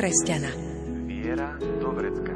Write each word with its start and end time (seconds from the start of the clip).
kresťana. 0.00 0.48
Viera 1.04 1.60
do 1.60 1.92
vrecka. 1.92 2.32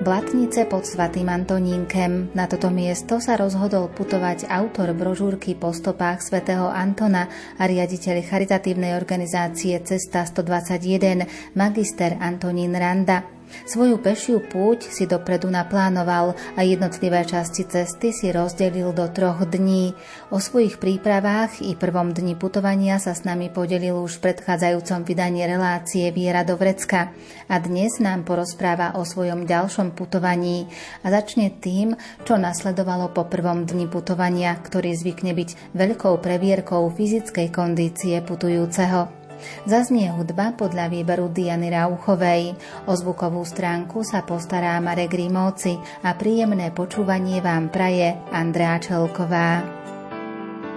Blatnice 0.00 0.64
pod 0.64 0.88
svatým 0.88 1.28
Antonínkem. 1.28 2.32
Na 2.32 2.48
toto 2.48 2.72
miesto 2.72 3.20
sa 3.20 3.36
rozhodol 3.36 3.92
putovať 3.92 4.48
autor 4.48 4.96
brožúrky 4.96 5.52
po 5.52 5.76
stopách 5.76 6.24
svätého 6.24 6.72
Antona 6.72 7.28
a 7.60 7.68
riaditeľ 7.68 8.24
charitatívnej 8.24 8.96
organizácie 8.96 9.76
Cesta 9.84 10.24
121, 10.24 11.52
magister 11.52 12.16
Antonín 12.24 12.72
Randa. 12.72 13.35
Svoju 13.66 13.98
pešiu 13.98 14.38
púť 14.42 14.88
si 14.90 15.04
dopredu 15.10 15.50
naplánoval 15.50 16.38
a 16.54 16.60
jednotlivé 16.62 17.26
časti 17.26 17.66
cesty 17.66 18.14
si 18.14 18.30
rozdelil 18.30 18.94
do 18.94 19.06
troch 19.10 19.42
dní. 19.42 19.96
O 20.30 20.38
svojich 20.38 20.78
prípravách 20.78 21.62
i 21.62 21.74
prvom 21.74 22.14
dni 22.14 22.38
putovania 22.38 23.02
sa 23.02 23.14
s 23.14 23.26
nami 23.26 23.50
podelil 23.50 23.98
už 23.98 24.18
v 24.18 24.30
predchádzajúcom 24.30 25.02
vydaní 25.02 25.46
relácie 25.46 26.08
Viera 26.14 26.46
do 26.46 26.54
Vrecka 26.54 27.10
a 27.50 27.54
dnes 27.58 27.98
nám 27.98 28.22
porozpráva 28.22 28.94
o 28.98 29.02
svojom 29.02 29.44
ďalšom 29.44 29.94
putovaní 29.98 30.70
a 31.02 31.10
začne 31.10 31.50
tým, 31.50 31.98
čo 32.22 32.38
nasledovalo 32.38 33.10
po 33.10 33.26
prvom 33.26 33.66
dni 33.66 33.90
putovania, 33.90 34.54
ktorý 34.58 34.94
zvykne 34.94 35.34
byť 35.34 35.74
veľkou 35.74 36.18
previerkou 36.22 36.86
fyzickej 36.94 37.50
kondície 37.50 38.18
putujúceho. 38.22 39.25
Zaznie 39.64 40.12
hudba 40.12 40.54
podľa 40.54 40.90
výberu 40.92 41.30
Diany 41.30 41.72
Rauchovej. 41.72 42.54
O 42.86 42.92
zvukovú 42.94 43.42
stránku 43.42 44.06
sa 44.06 44.22
postará 44.22 44.78
Marek 44.78 45.14
Rimóci 45.14 45.78
a 46.04 46.14
príjemné 46.14 46.70
počúvanie 46.70 47.42
vám 47.42 47.68
praje 47.70 48.14
Andrá 48.30 48.78
Čelková. 48.78 49.64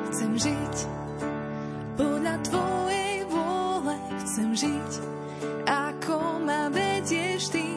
Chcem 0.09 0.31
žiť 0.37 0.75
podľa 1.99 2.35
Tvojej 2.45 3.17
vôle, 3.29 3.95
chcem 4.25 4.49
žiť 4.57 4.91
ako 5.69 6.41
ma 6.41 6.73
vedieš 6.73 7.53
Ty. 7.53 7.67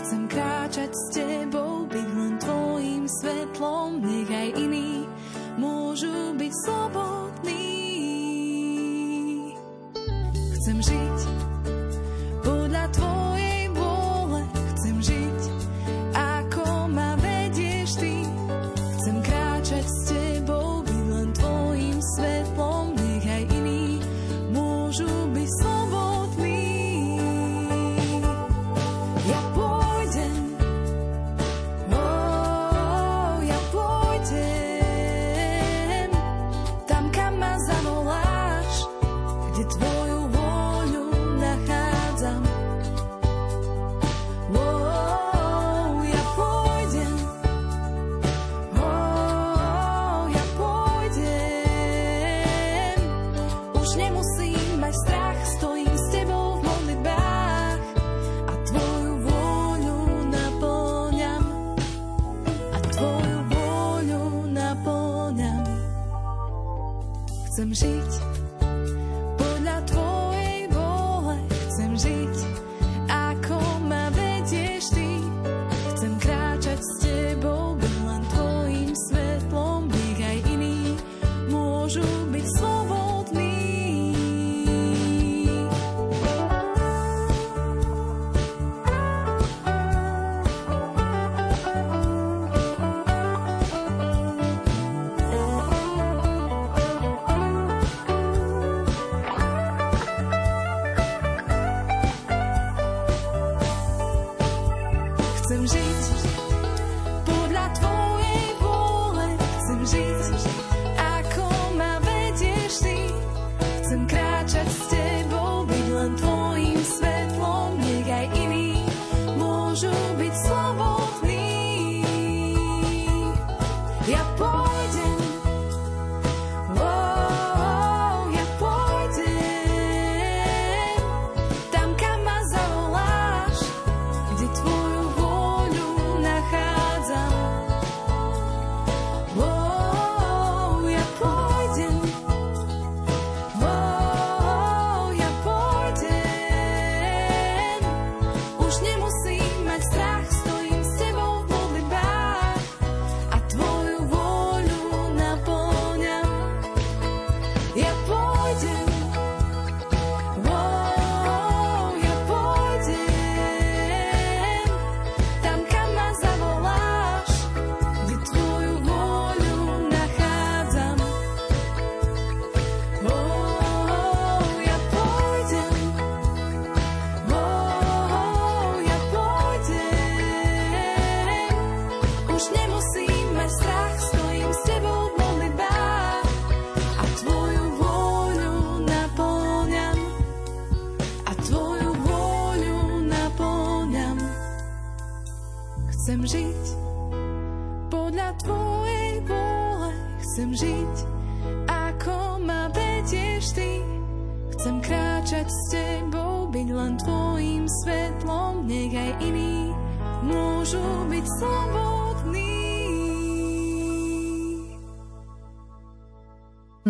Chcem 0.00 0.24
kráčať 0.24 0.90
s 0.90 1.04
Tebou, 1.12 1.84
byť 1.84 2.08
len 2.16 2.34
Tvojim 2.40 3.04
svetlom, 3.04 4.00
nech 4.00 4.30
aj 4.32 4.48
iní 4.56 5.04
môžu 5.60 6.32
byť 6.40 6.52
slobodní. 6.64 7.59
Chcem 10.70 10.86
žiť 10.86 11.39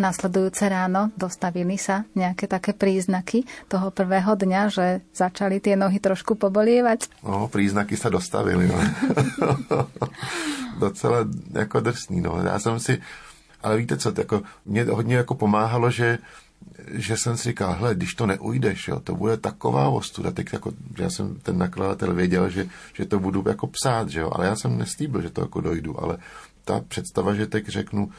Nasledujúce 0.01 0.65
ráno 0.65 1.13
dostavili 1.13 1.77
sa 1.77 2.09
nejaké 2.17 2.49
také 2.49 2.73
príznaky 2.73 3.45
toho 3.69 3.93
prvého 3.93 4.33
dňa, 4.33 4.61
že 4.73 4.85
začali 5.13 5.61
tie 5.61 5.77
nohy 5.77 6.01
trošku 6.01 6.33
pobolievať? 6.33 7.05
No, 7.21 7.45
príznaky 7.45 7.93
sa 7.93 8.09
dostavili. 8.09 8.65
No. 8.65 8.77
Docela 10.81 11.29
jako 11.53 11.79
drsný. 11.79 12.21
No. 12.21 12.41
Já 12.41 12.59
jsem 12.59 12.79
si, 12.79 12.97
ale 13.61 13.77
víte 13.77 13.97
co, 13.97 14.13
jako, 14.17 14.41
mě 14.65 14.83
hodně 14.83 15.15
jako 15.15 15.35
pomáhalo, 15.35 15.91
že 15.91 16.17
že 16.87 17.17
jsem 17.17 17.37
si 17.37 17.49
říkal, 17.49 17.73
hele, 17.73 17.95
když 17.95 18.13
to 18.15 18.25
neujdeš, 18.25 18.87
jo, 18.87 18.99
to 18.99 19.15
bude 19.15 19.37
taková 19.37 19.89
ostuda. 19.89 20.31
Teď 20.31 20.53
jako, 20.53 20.71
já 20.97 21.09
jsem 21.09 21.35
ten 21.39 21.57
nakladatel 21.57 22.13
věděl, 22.13 22.49
že, 22.49 22.67
že 22.93 23.05
to 23.05 23.19
budu 23.19 23.43
jako 23.47 23.67
psát, 23.67 24.09
že 24.09 24.19
jo, 24.19 24.31
ale 24.33 24.45
já 24.45 24.55
jsem 24.55 24.77
nestýbil, 24.77 25.21
že 25.21 25.29
to 25.29 25.41
jako 25.41 25.61
dojdu, 25.61 26.03
ale 26.03 26.17
ta 26.65 26.81
představa, 26.87 27.33
že 27.33 27.47
teď 27.47 27.67
řeknu, 27.67 28.09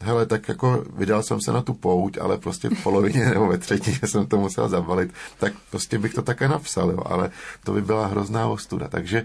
hele, 0.00 0.26
tak 0.26 0.48
jako 0.48 0.84
vydal 0.96 1.22
jsem 1.22 1.40
se 1.40 1.52
na 1.52 1.62
tu 1.62 1.74
pouť, 1.74 2.18
ale 2.18 2.38
prostě 2.38 2.68
v 2.68 2.82
polovině 2.82 3.24
nebo 3.24 3.46
ve 3.46 3.58
třetině 3.58 3.98
jsem 4.04 4.26
to 4.26 4.36
musel 4.36 4.68
zabalit, 4.68 5.12
tak 5.38 5.52
prostě 5.70 5.98
bych 5.98 6.14
to 6.14 6.22
také 6.22 6.48
napsal, 6.48 6.90
jo, 6.90 7.02
ale 7.06 7.30
to 7.64 7.72
by 7.72 7.82
byla 7.82 8.06
hrozná 8.06 8.48
ostuda. 8.48 8.88
Takže 8.88 9.24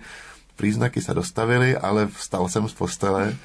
příznaky 0.55 1.01
se 1.01 1.13
dostavily, 1.13 1.77
ale 1.77 2.07
vstal 2.07 2.49
jsem 2.49 2.69
z 2.69 2.73
postele 2.73 3.35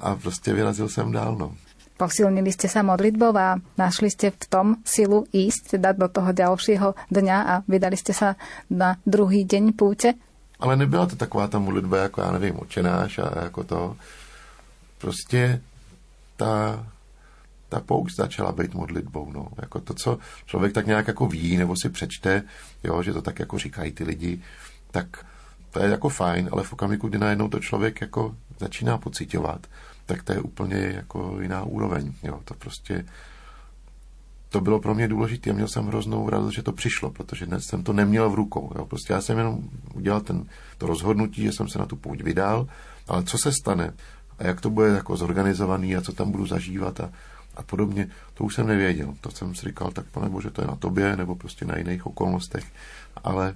a 0.00 0.16
prostě 0.16 0.54
vyrazil 0.54 0.88
jsem 0.88 1.12
dál, 1.12 1.36
no. 1.36 1.54
Posilnili 2.00 2.48
ste 2.48 2.64
sa 2.64 2.80
modlitbou 2.80 3.36
a 3.36 3.60
našli 3.76 4.08
ste 4.08 4.32
v 4.32 4.44
tom 4.48 4.66
silu 4.88 5.28
ísť 5.36 5.76
teda 5.76 5.92
do 5.92 6.08
toho 6.08 6.32
ďalšieho 6.32 6.96
dňa 7.12 7.38
a 7.44 7.54
vydali 7.68 7.92
ste 7.92 8.16
sa 8.16 8.40
na 8.72 8.96
druhý 9.04 9.44
deň 9.44 9.76
púte? 9.76 10.16
Ale 10.56 10.80
nebyla 10.80 11.12
to 11.12 11.16
taková 11.20 11.52
ta 11.52 11.60
modlitba, 11.60 12.08
jako 12.08 12.20
já 12.20 12.32
nevím, 12.32 12.56
očenáš 12.60 13.18
a 13.18 13.44
jako 13.44 13.64
to. 13.64 13.96
Prostě 14.98 15.60
ta, 16.40 16.86
ta 17.68 17.80
poušť 17.80 18.16
začala 18.16 18.52
být 18.52 18.74
modlitbou. 18.74 19.32
No. 19.32 19.48
Jako 19.60 19.80
to, 19.80 19.94
co 19.94 20.18
člověk 20.46 20.72
tak 20.72 20.86
nějak 20.86 21.08
jako 21.08 21.26
ví 21.26 21.56
nebo 21.56 21.76
si 21.76 21.88
přečte, 21.88 22.42
jo, 22.84 23.02
že 23.02 23.12
to 23.12 23.22
tak 23.22 23.38
jako 23.38 23.58
říkají 23.58 23.92
ty 23.92 24.04
lidi, 24.04 24.40
tak 24.90 25.26
to 25.70 25.82
je 25.82 25.90
jako 25.90 26.08
fajn, 26.08 26.48
ale 26.52 26.62
v 26.62 26.72
okamžiku, 26.72 27.08
kdy 27.08 27.18
najednou 27.18 27.48
to 27.48 27.60
člověk 27.60 28.00
jako 28.00 28.36
začíná 28.58 28.98
pocitovat, 28.98 29.66
tak 30.06 30.22
to 30.22 30.32
je 30.32 30.40
úplně 30.40 30.76
jako 30.76 31.40
jiná 31.40 31.62
úroveň. 31.62 32.12
Jo. 32.22 32.40
To 32.44 32.54
prostě 32.54 33.04
to 34.48 34.60
bylo 34.60 34.80
pro 34.80 34.94
mě 34.94 35.08
důležité 35.08 35.50
a 35.50 35.52
měl 35.52 35.68
jsem 35.68 35.86
hroznou 35.86 36.30
radost, 36.30 36.54
že 36.54 36.62
to 36.62 36.72
přišlo, 36.72 37.10
protože 37.10 37.46
dnes 37.46 37.64
jsem 37.64 37.82
to 37.82 37.92
neměl 37.92 38.30
v 38.30 38.34
rukou. 38.34 38.72
Jo. 38.78 38.86
Prostě 38.86 39.12
já 39.12 39.20
jsem 39.20 39.38
jenom 39.38 39.58
udělal 39.94 40.20
ten, 40.20 40.44
to 40.78 40.86
rozhodnutí, 40.86 41.42
že 41.42 41.52
jsem 41.52 41.68
se 41.68 41.78
na 41.78 41.86
tu 41.86 41.96
pouť 41.96 42.22
vydal, 42.22 42.66
ale 43.08 43.24
co 43.24 43.38
se 43.38 43.52
stane 43.52 43.92
a 44.40 44.46
jak 44.46 44.60
to 44.60 44.70
bude 44.70 44.88
jako 44.88 45.16
zorganizovaný 45.16 45.96
a 45.96 46.00
co 46.00 46.12
tam 46.12 46.32
budu 46.32 46.46
zažívat 46.46 47.00
a, 47.00 47.12
a 47.56 47.62
podobně, 47.62 48.08
to 48.34 48.44
už 48.44 48.54
jsem 48.54 48.66
nevěděl. 48.66 49.14
To 49.20 49.30
jsem 49.30 49.54
si 49.54 49.66
říkal, 49.66 49.90
tak 49.90 50.06
pane 50.06 50.28
Bože, 50.28 50.50
to 50.50 50.62
je 50.62 50.66
na 50.66 50.76
tobě 50.76 51.16
nebo 51.16 51.36
prostě 51.36 51.64
na 51.64 51.76
jiných 51.76 52.06
okolnostech, 52.06 52.64
ale 53.24 53.54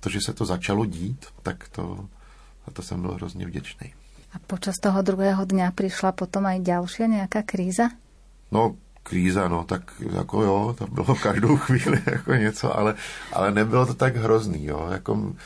to, 0.00 0.10
že 0.10 0.20
se 0.20 0.32
to 0.32 0.44
začalo 0.44 0.86
dít, 0.86 1.26
tak 1.42 1.68
to, 1.68 2.06
a 2.66 2.70
to 2.70 2.82
jsem 2.82 3.02
byl 3.02 3.14
hrozně 3.14 3.46
vděčný. 3.46 3.94
A 4.32 4.40
počas 4.40 4.80
toho 4.80 5.04
druhého 5.04 5.44
dňa 5.44 5.76
prišla 5.76 6.16
potom 6.16 6.48
aj 6.48 6.64
ďalšia 6.64 7.04
nejaká 7.04 7.44
kríza? 7.44 7.92
No, 8.48 8.80
kríza, 9.04 9.44
no, 9.44 9.68
tak 9.68 9.92
jako 10.00 10.42
jo, 10.42 10.58
to 10.78 10.86
bylo 10.86 11.14
každou 11.14 11.56
chvíli 11.68 12.00
jako 12.06 12.34
něco, 12.34 12.78
ale, 12.78 12.94
ale 13.32 13.52
nebylo 13.52 13.86
to 13.86 13.94
tak 13.94 14.16
hrozný, 14.16 14.64
jo, 14.64 14.88
jako, 14.92 15.36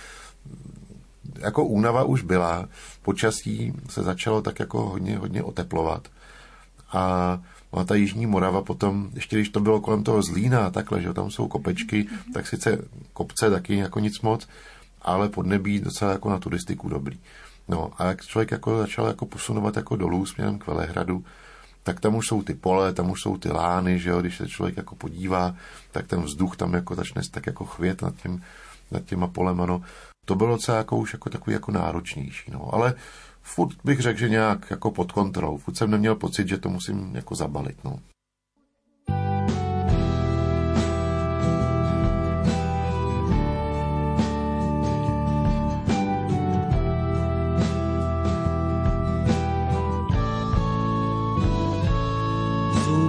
jako 1.38 1.64
únava 1.64 2.04
už 2.04 2.22
byla, 2.22 2.68
počasí 3.02 3.72
se 3.88 4.02
začalo 4.02 4.42
tak 4.42 4.60
jako 4.60 4.88
hodně, 4.88 5.18
hodně 5.18 5.42
oteplovat 5.42 6.08
a 6.92 7.38
a 7.72 7.84
ta 7.84 7.94
Jižní 7.94 8.26
Morava 8.26 8.62
potom, 8.62 9.10
ještě 9.14 9.36
když 9.36 9.48
to 9.48 9.60
bylo 9.60 9.80
kolem 9.80 10.02
toho 10.02 10.22
Zlína 10.22 10.66
a 10.66 10.70
takhle, 10.70 11.02
že 11.02 11.12
tam 11.12 11.30
jsou 11.30 11.48
kopečky, 11.48 12.06
tak 12.34 12.46
sice 12.46 12.78
kopce 13.12 13.50
taky 13.50 13.76
jako 13.76 14.00
nic 14.00 14.20
moc, 14.20 14.48
ale 15.02 15.28
podnebí 15.28 15.80
docela 15.80 16.12
jako 16.12 16.30
na 16.30 16.38
turistiku 16.38 16.88
dobrý. 16.88 17.18
No 17.68 17.90
a 17.98 18.04
jak 18.04 18.24
člověk 18.24 18.50
jako 18.50 18.78
začal 18.78 19.06
jako 19.06 19.26
posunovat 19.26 19.76
jako 19.76 19.96
dolů 19.96 20.26
směrem 20.26 20.58
k 20.58 20.66
Velehradu, 20.66 21.24
tak 21.82 22.00
tam 22.00 22.14
už 22.14 22.26
jsou 22.28 22.42
ty 22.42 22.54
pole, 22.54 22.92
tam 22.92 23.10
už 23.10 23.22
jsou 23.22 23.36
ty 23.36 23.48
lány, 23.48 23.98
že 23.98 24.10
jo, 24.10 24.20
když 24.20 24.36
se 24.36 24.48
člověk 24.48 24.76
jako 24.76 24.94
podívá, 24.94 25.54
tak 25.92 26.06
ten 26.06 26.22
vzduch 26.22 26.56
tam 26.56 26.74
jako 26.74 26.94
začne 26.94 27.22
tak 27.30 27.46
jako 27.46 27.64
chvět 27.64 28.02
nad, 28.02 28.14
tím, 28.16 28.42
nad 28.90 29.04
těma 29.04 29.26
polema, 29.26 29.66
no. 29.66 29.82
To 30.26 30.34
bylo 30.34 30.50
docela 30.50 30.78
jako 30.78 30.96
už 30.96 31.12
jako 31.12 31.30
takový 31.30 31.54
jako 31.54 31.72
náročnější, 31.72 32.50
no. 32.50 32.74
Ale 32.74 32.94
furt 33.42 33.76
bych 33.84 34.00
řekl, 34.00 34.18
že 34.18 34.28
nějak 34.28 34.70
jako 34.70 34.90
pod 34.90 35.12
kontrolou. 35.12 35.56
Furt 35.58 35.76
jsem 35.76 35.90
neměl 35.90 36.14
pocit, 36.14 36.48
že 36.48 36.58
to 36.58 36.68
musím 36.68 37.16
jako 37.16 37.34
zabalit, 37.34 37.84
no. 37.84 37.98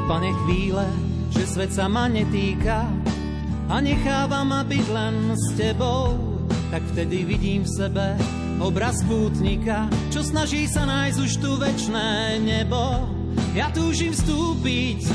pane 0.08 0.32
chvíle, 0.34 0.88
že 1.30 1.44
svet 1.48 1.76
sa 1.76 1.92
ma 1.92 2.08
netýka 2.08 2.88
a 3.68 3.76
necháva 3.84 4.48
ma 4.48 4.64
byť 4.64 4.86
len 4.88 5.36
s 5.36 5.52
tebou, 5.60 6.37
tak 6.72 6.84
vtedy 6.94 7.24
vidím 7.24 7.64
v 7.64 7.74
sebe 7.74 8.08
obraz 8.58 9.00
pútnika, 9.06 9.88
čo 10.10 10.26
snaží 10.26 10.66
sa 10.66 10.84
nájsť 10.84 11.18
už 11.22 11.32
tu 11.40 11.52
večné 11.62 12.42
nebo. 12.42 13.08
Ja 13.54 13.70
túžim 13.74 14.14
vstúpiť 14.14 15.06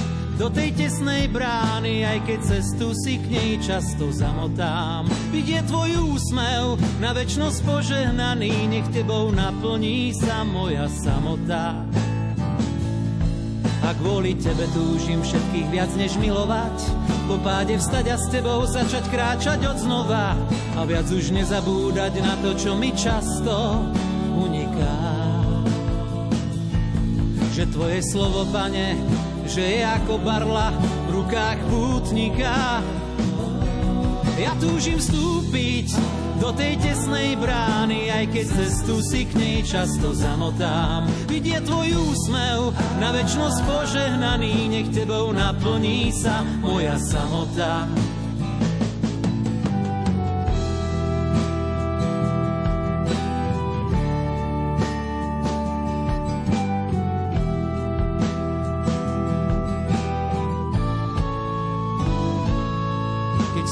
do 0.41 0.49
tej 0.49 0.75
tesnej 0.75 1.29
brány, 1.31 2.03
aj 2.03 2.19
keď 2.27 2.39
cestu 2.43 2.97
si 2.97 3.21
k 3.21 3.27
nej 3.31 3.51
často 3.63 4.11
zamotám. 4.11 5.07
Vidie 5.31 5.61
tvoj 5.69 6.19
úsmev, 6.19 6.81
na 6.99 7.13
večnosť 7.15 7.59
požehnaný, 7.63 8.71
nech 8.71 8.89
tebou 8.91 9.31
naplní 9.31 10.17
sa 10.17 10.43
moja 10.43 10.89
samota. 10.89 11.87
A 13.83 13.91
kvôli 13.99 14.39
tebe 14.39 14.71
túžim 14.71 15.19
všetkých 15.27 15.67
viac 15.75 15.91
než 15.99 16.15
milovať. 16.15 16.77
Po 17.27 17.35
páde 17.43 17.75
vstať 17.83 18.15
a 18.15 18.17
s 18.17 18.31
tebou 18.31 18.63
začať 18.63 19.05
kráčať 19.11 19.61
od 19.67 19.79
znova. 19.83 20.39
A 20.79 20.87
viac 20.87 21.11
už 21.11 21.35
nezabúdať 21.35 22.23
na 22.23 22.39
to, 22.39 22.55
čo 22.55 22.79
mi 22.79 22.95
často 22.95 23.83
uniká. 24.39 24.99
Že 27.53 27.65
tvoje 27.75 28.01
slovo, 28.07 28.47
pane, 28.55 28.95
že 29.51 29.61
je 29.61 29.81
ako 29.83 30.15
barla 30.23 30.71
v 31.11 31.19
rukách 31.19 31.59
pútnika. 31.67 32.81
Ja 34.39 34.55
túžim 34.63 35.03
vstúpiť 35.03 36.22
do 36.43 36.51
tej 36.59 36.75
tesnej 36.83 37.39
brány, 37.39 38.11
aj 38.11 38.35
keď 38.35 38.47
cestu 38.51 38.99
si 38.99 39.31
k 39.31 39.33
nej 39.39 39.59
často 39.63 40.11
zamotám. 40.11 41.07
Vidie 41.31 41.55
tvoj 41.63 41.95
úsmev, 41.95 42.75
na 42.99 43.15
väčšnosť 43.15 43.59
požehnaný, 43.63 44.67
nech 44.67 44.91
tebou 44.91 45.31
naplní 45.31 46.11
sa 46.11 46.43
moja 46.59 46.99
samota. 46.99 47.87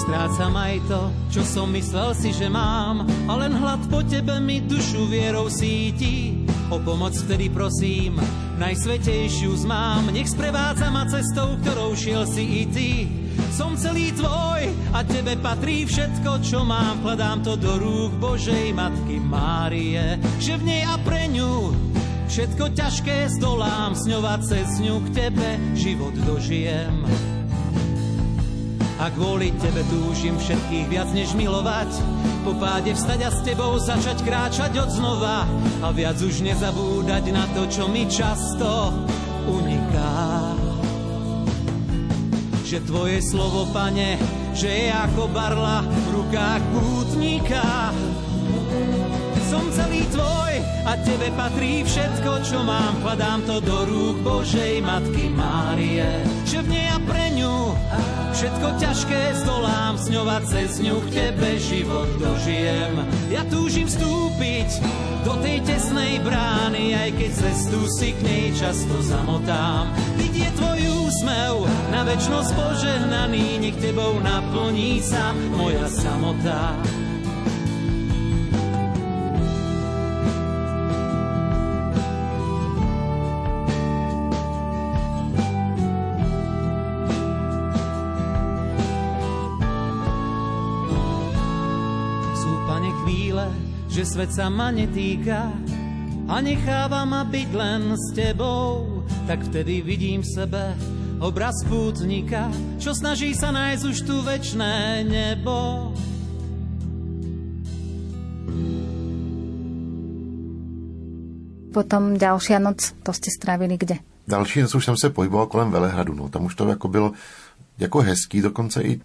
Strácam 0.01 0.57
aj 0.57 0.77
to, 0.89 1.01
čo 1.29 1.43
som 1.45 1.69
myslel 1.77 2.17
si, 2.17 2.33
že 2.33 2.49
mám. 2.49 3.05
A 3.29 3.33
len 3.37 3.53
hlad 3.53 3.85
po 3.93 4.01
tebe 4.01 4.41
mi 4.41 4.65
dušu 4.65 5.05
vierou 5.13 5.53
síti. 5.53 6.41
O 6.71 6.79
pomoc 6.81 7.13
vtedy 7.13 7.51
prosím, 7.51 8.17
najsvetejšiu 8.57 9.67
zmám. 9.67 10.15
Nech 10.15 10.31
sprevádza 10.31 10.89
ma 10.89 11.05
cestou, 11.05 11.59
ktorou 11.61 11.93
šiel 11.99 12.25
si 12.25 12.45
i 12.45 12.65
ty. 12.71 12.91
Som 13.51 13.75
celý 13.75 14.15
tvoj 14.15 14.71
a 14.95 15.03
tebe 15.05 15.35
patrí 15.43 15.85
všetko, 15.85 16.41
čo 16.41 16.63
mám. 16.63 17.03
Kladám 17.03 17.43
to 17.45 17.59
do 17.59 17.77
rúk 17.77 18.15
Božej 18.23 18.73
Matky 18.73 19.19
Márie, 19.19 20.17
že 20.39 20.57
v 20.57 20.63
nej 20.65 20.83
a 20.87 20.97
pre 21.03 21.27
ňu 21.29 21.75
všetko 22.31 22.73
ťažké 22.73 23.35
zdolám. 23.37 23.99
S 23.99 24.07
ňou 24.07 24.23
a 24.23 24.39
cez 24.39 24.79
ňu 24.79 25.03
k 25.11 25.29
tebe 25.29 25.49
život 25.75 26.15
dožijem. 26.23 27.30
A 29.01 29.09
kvôli 29.09 29.49
tebe 29.57 29.81
túžim 29.89 30.37
všetkých 30.37 30.87
viac 30.93 31.09
než 31.17 31.33
milovať. 31.33 31.89
Po 32.45 32.53
páde 32.61 32.93
vstať 32.93 33.21
a 33.25 33.31
s 33.33 33.41
tebou 33.41 33.73
začať 33.81 34.21
kráčať 34.21 34.77
od 34.77 34.93
znova. 34.93 35.49
A 35.81 35.89
viac 35.89 36.21
už 36.21 36.45
nezabúdať 36.45 37.33
na 37.33 37.49
to, 37.57 37.65
čo 37.73 37.89
mi 37.89 38.05
často 38.05 38.93
uniká. 39.49 40.53
Že 42.69 42.79
tvoje 42.85 43.19
slovo, 43.25 43.73
pane, 43.73 44.21
že 44.53 44.69
je 44.69 44.93
ako 44.93 45.33
barla 45.33 45.81
v 45.81 46.07
rukách 46.21 46.63
pútnika. 46.77 47.97
Som 49.49 49.65
celý 49.73 50.05
tvoj 50.13 50.61
a 50.87 50.93
tebe 51.09 51.33
patrí 51.35 51.89
všetko, 51.89 52.45
čo 52.45 52.61
mám. 52.63 53.01
Kladám 53.01 53.49
to 53.49 53.65
do 53.65 53.79
rúk 53.89 54.17
Božej 54.23 54.85
Matky 54.85 55.33
Márie. 55.33 56.21
Že 56.45 56.59
v 56.63 56.69
nej 56.69 56.87
a 56.93 56.99
pre 57.03 57.30
všetko 58.33 58.69
ťažké 58.81 59.21
zdolám. 59.45 59.95
S 60.01 60.09
ňou 60.09 60.25
a 60.25 60.41
cez 60.41 60.81
ňu 60.81 60.97
k 61.05 61.09
tebe 61.13 61.61
život 61.61 62.09
dožijem. 62.17 62.95
Ja 63.29 63.45
túžim 63.45 63.85
vstúpiť 63.85 64.81
do 65.29 65.37
tej 65.45 65.61
tesnej 65.67 66.25
brány, 66.25 66.97
aj 66.97 67.11
keď 67.21 67.31
cestu 67.37 67.81
si 68.01 68.17
k 68.17 68.21
nej 68.25 68.47
často 68.57 68.97
zamotám. 69.05 69.93
Vidie 70.17 70.49
tvoj 70.57 70.81
úsmev, 71.05 71.69
na 71.93 72.01
väčnosť 72.09 72.51
požehnaný, 72.57 73.61
nech 73.61 73.77
tebou 73.77 74.17
naplní 74.25 75.05
sa 75.05 75.37
moja 75.53 75.85
samota. 75.93 76.79
Svet 94.21 94.37
sa 94.37 94.53
ma 94.53 94.69
netýka 94.69 95.49
a 96.29 96.45
necháva 96.45 97.09
ma 97.09 97.25
byť 97.25 97.51
len 97.57 97.97
s 97.97 98.13
tebou, 98.13 99.01
tak 99.25 99.41
vtedy 99.49 99.81
vidím 99.81 100.21
v 100.21 100.29
sebe 100.29 100.77
obraz 101.25 101.57
pútnika, 101.65 102.53
čo 102.77 102.93
snaží 102.93 103.33
sa 103.33 103.49
nájsť 103.49 103.81
už 103.81 103.99
tu 104.05 104.21
večné 104.21 105.09
nebo. 105.09 105.89
Potom 111.73 112.21
ďalšia 112.21 112.61
noc, 112.61 112.93
to 113.01 113.17
ste 113.17 113.33
strávili 113.33 113.81
kde? 113.81 114.05
Další 114.29 114.69
noc 114.69 114.77
už 114.77 114.85
jsem 114.85 114.97
se 115.01 115.09
pohyboval 115.09 115.49
kolem 115.49 115.73
Velehradu, 115.73 116.13
no. 116.13 116.29
Tam 116.29 116.45
už 116.45 116.61
to 116.61 116.69
jako 116.69 116.89
bylo 116.93 117.17
jako 117.81 117.99
hezký, 118.05 118.45
dokonce 118.45 118.85
i 118.85 119.01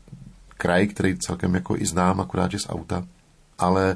kraj, 0.60 0.88
který 0.91 1.15
celkem 1.24 1.55
jako 1.55 1.79
i 1.79 1.86
znám, 1.88 2.19
akorát 2.19 2.51
že 2.51 2.60
z 2.60 2.67
auta. 2.67 3.07
Ale 3.55 3.95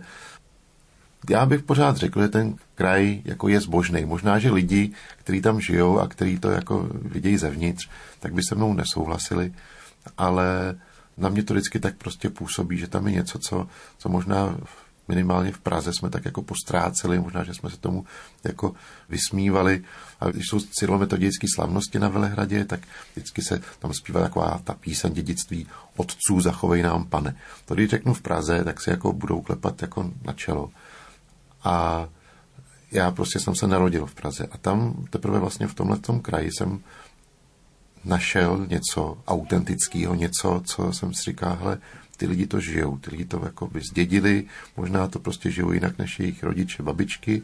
já 1.30 1.46
bych 1.46 1.64
pořád 1.64 1.98
řekl, 1.98 2.22
že 2.22 2.28
ten 2.28 2.56
kraj 2.76 3.22
jako 3.26 3.48
je 3.48 3.62
zbožný. 3.62 4.06
Možná, 4.06 4.40
že 4.40 4.52
lidi, 4.52 4.92
kteří 5.18 5.42
tam 5.42 5.62
žijou 5.62 6.00
a 6.00 6.08
kteří 6.08 6.40
to 6.40 6.52
jako 6.52 6.90
vidějí 7.02 7.38
zevnitř, 7.38 7.90
tak 8.20 8.34
by 8.34 8.44
se 8.44 8.56
mnou 8.56 8.74
nesouhlasili, 8.74 9.54
ale 10.18 10.76
na 11.18 11.30
mě 11.30 11.44
to 11.44 11.54
vždycky 11.54 11.80
tak 11.80 11.96
prostě 11.96 12.30
působí, 12.30 12.78
že 12.78 12.88
tam 12.88 13.08
je 13.08 13.14
něco, 13.14 13.40
co, 13.40 13.68
co 13.98 14.10
možná 14.10 14.58
minimálně 15.08 15.52
v 15.52 15.60
Praze 15.60 15.94
jsme 15.94 16.10
tak 16.10 16.26
jako 16.26 16.42
postráceli, 16.42 17.20
možná, 17.20 17.44
že 17.44 17.54
jsme 17.54 17.70
se 17.70 17.78
tomu 17.78 18.06
jako 18.44 18.74
vysmívali. 19.10 19.84
A 20.20 20.30
když 20.30 20.48
jsou 20.48 20.60
cyrilometodějské 20.60 21.48
slavnosti 21.56 22.00
na 22.00 22.10
Velehradě, 22.10 22.66
tak 22.66 22.80
vždycky 23.16 23.42
se 23.42 23.62
tam 23.80 23.94
zpívá 23.94 24.22
taková 24.22 24.62
ta 24.64 24.74
píseň 24.74 25.14
dědictví 25.14 25.68
Otců 25.96 26.42
zachovej 26.42 26.82
nám, 26.82 27.06
pane. 27.06 27.36
To, 27.66 27.74
když 27.74 27.90
řeknu 27.90 28.14
v 28.14 28.22
Praze, 28.22 28.64
tak 28.64 28.82
si 28.82 28.90
jako 28.90 29.14
budou 29.14 29.42
klepat 29.42 29.82
jako 29.82 30.12
na 30.26 30.34
čelo. 30.34 30.70
A 31.64 32.08
já 32.92 33.12
prostě 33.12 33.40
jsem 33.40 33.56
se 33.56 33.68
narodil 33.68 34.06
v 34.06 34.16
Praze 34.16 34.48
a 34.52 34.58
tam 34.58 35.06
teprve 35.10 35.40
vlastně 35.40 35.68
v 35.68 35.74
tomhle 35.74 35.98
kraji 36.22 36.52
jsem 36.52 36.80
našel 38.06 38.66
něco 38.70 39.18
autentického, 39.28 40.16
něco, 40.16 40.62
co 40.66 40.94
jsem 40.94 41.14
si 41.14 41.22
říkal, 41.24 41.58
hele, 41.62 41.78
ty 42.18 42.28
lidi 42.28 42.48
to 42.48 42.60
žijou, 42.60 42.98
ty 42.98 43.12
lidi 43.12 43.26
to 43.26 43.42
jako 43.44 43.68
by 43.68 43.82
zdědili, 43.92 44.46
možná 44.78 45.08
to 45.08 45.20
prostě 45.20 45.52
žijou 45.52 45.72
jinak 45.72 45.98
než 45.98 46.20
jejich 46.20 46.44
rodiče, 46.44 46.84
babičky, 46.84 47.42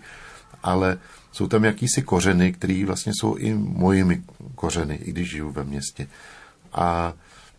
ale 0.63 0.97
jsou 1.31 1.47
tam 1.47 1.65
jakýsi 1.65 2.01
kořeny, 2.01 2.53
které 2.53 2.83
vlastně 2.85 3.11
jsou 3.19 3.35
i 3.35 3.53
mojimi 3.53 4.23
kořeny, 4.55 4.95
i 4.95 5.11
když 5.11 5.29
žiju 5.29 5.51
ve 5.51 5.63
městě. 5.63 6.07
A 6.73 7.13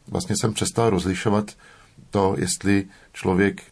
vlastně 0.08 0.34
jsem 0.40 0.54
přestal 0.54 0.90
rozlišovat 0.90 1.56
to, 2.10 2.34
jestli 2.38 2.86
člověk 3.12 3.62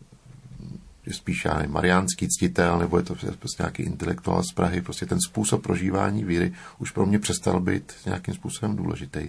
je 1.07 1.15
spíš 1.15 1.45
já 1.45 1.55
nevím, 1.55 1.73
mariánský 1.73 2.29
ctitel, 2.29 2.79
nebo 2.79 2.99
je 2.99 3.03
to 3.03 3.15
prostě 3.39 3.63
nějaký 3.63 3.83
intelektuál 3.83 4.43
z 4.43 4.53
Prahy, 4.53 4.81
prostě 4.81 5.07
ten 5.07 5.19
způsob 5.21 5.63
prožívání 5.63 6.25
víry 6.25 6.53
už 6.79 6.91
pro 6.91 7.07
mě 7.07 7.19
přestal 7.19 7.61
být 7.61 7.93
nějakým 8.07 8.35
způsobem 8.35 8.77
důležitý. 8.77 9.29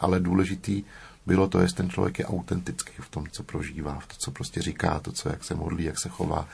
Ale 0.00 0.20
důležitý 0.20 0.84
bylo 1.26 1.48
to, 1.48 1.60
jestli 1.60 1.76
ten 1.76 1.90
člověk 1.90 2.18
je 2.18 2.26
autentický 2.26 2.92
v 2.98 3.08
tom, 3.08 3.26
co 3.30 3.42
prožívá, 3.42 3.98
v 3.98 4.06
to, 4.06 4.14
co 4.18 4.30
prostě 4.30 4.62
říká, 4.62 5.00
to, 5.00 5.12
co, 5.12 5.28
jak 5.28 5.44
se 5.44 5.54
modlí, 5.54 5.84
jak 5.84 6.00
se 6.00 6.08
chová. 6.08 6.48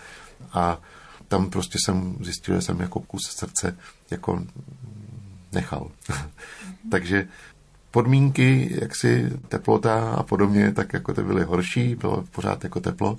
A 0.53 0.81
tam 1.29 1.51
prostě 1.51 1.79
jsem 1.85 2.17
zjistil, 2.21 2.55
že 2.55 2.63
jsem 2.63 2.81
jako 2.81 3.01
kus 3.01 3.23
srdce 3.31 3.77
jako 4.11 4.45
nechal. 5.53 5.91
Takže 6.91 7.29
podmínky, 7.91 8.79
jak 8.81 8.97
si 8.97 9.31
teplota 9.49 10.11
a 10.11 10.23
podobně, 10.23 10.73
tak 10.73 10.93
jako 10.93 11.15
to 11.15 11.23
byly 11.23 11.45
horší, 11.45 11.95
bylo 11.95 12.25
pořád 12.31 12.65
jako 12.65 12.81
teplo, 12.81 13.19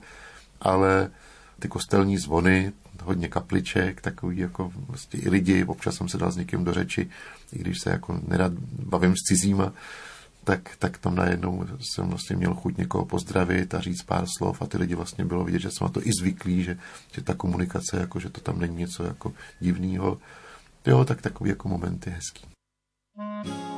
ale 0.62 1.10
ty 1.60 1.68
kostelní 1.68 2.18
zvony, 2.18 2.72
hodně 3.04 3.28
kapliček, 3.28 4.02
takový 4.02 4.38
jako 4.38 4.72
vlastně 4.76 5.20
i 5.20 5.30
lidi, 5.30 5.66
občas 5.66 5.96
jsem 5.96 6.10
se 6.10 6.18
dal 6.18 6.32
s 6.32 6.38
někým 6.38 6.64
do 6.64 6.74
řeči, 6.74 7.10
i 7.54 7.60
když 7.60 7.80
se 7.80 7.90
jako 7.90 8.20
nerad 8.28 8.54
bavím 8.86 9.16
s 9.16 9.28
cizíma, 9.28 9.74
tak, 10.44 10.76
tak 10.80 10.98
tam 10.98 11.16
najednou 11.16 11.66
jsem 11.80 12.08
vlastně 12.08 12.36
měl 12.36 12.56
chuť 12.56 12.78
někoho 12.78 13.06
pozdravit 13.06 13.74
a 13.74 13.80
říct 13.80 14.04
pár 14.04 14.26
slov 14.38 14.62
a 14.62 14.66
ty 14.66 14.78
lidi 14.78 14.96
vlastně 14.96 15.26
bylo 15.26 15.44
vidět, 15.44 15.60
že 15.60 15.72
jsou 15.72 15.86
na 15.86 15.90
to 15.90 16.08
i 16.08 16.10
zvyklí, 16.20 16.64
že, 16.64 16.78
že 17.12 17.22
ta 17.22 17.34
komunikace, 17.34 17.98
jako, 17.98 18.20
že 18.20 18.30
to 18.30 18.42
tam 18.42 18.60
není 18.60 18.76
něco 18.76 19.04
jako 19.04 19.34
divného. 19.60 20.18
Jo, 20.86 21.06
tak 21.06 21.22
takový 21.22 21.50
jako 21.50 21.70
momenty 21.70 22.10
hezký. 22.10 22.46
Oblej 23.18 23.73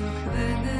Bye. 0.00 0.79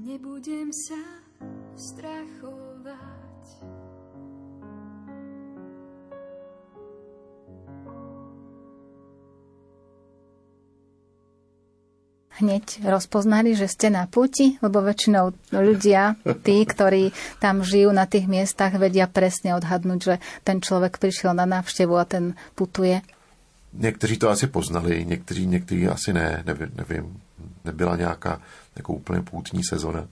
Nebudem 0.00 0.72
sa 0.72 1.00
strachovať. 1.76 3.20
hneď 12.40 12.80
rozpoznali, 12.88 13.52
že 13.52 13.68
ste 13.68 13.92
na 13.92 14.08
puti, 14.08 14.56
lebo 14.64 14.80
väčšinou 14.80 15.36
ľudia, 15.52 16.16
tí, 16.40 16.64
ktorí 16.64 17.12
tam 17.36 17.60
žijú 17.60 17.92
na 17.92 18.08
tých 18.08 18.24
miestach, 18.24 18.72
vedia 18.80 19.04
presne 19.04 19.52
odhadnúť, 19.60 20.00
že 20.00 20.14
ten 20.40 20.64
človek 20.64 20.96
prišiel 20.96 21.36
na 21.36 21.44
návštevu 21.44 21.92
a 22.00 22.08
ten 22.08 22.32
putuje. 22.56 23.04
Někteří 23.76 24.16
to 24.16 24.32
asi 24.32 24.46
poznali, 24.46 25.04
někteří, 25.04 25.46
někteří 25.46 25.88
asi 25.88 26.12
ne, 26.12 26.42
nevím, 26.46 26.72
nevím. 26.74 27.20
Nebyla 27.64 27.96
nějaká 27.96 28.40
jako 28.76 28.92
úplně 28.92 29.22
půtní 29.22 29.64
sezona. 29.64 30.08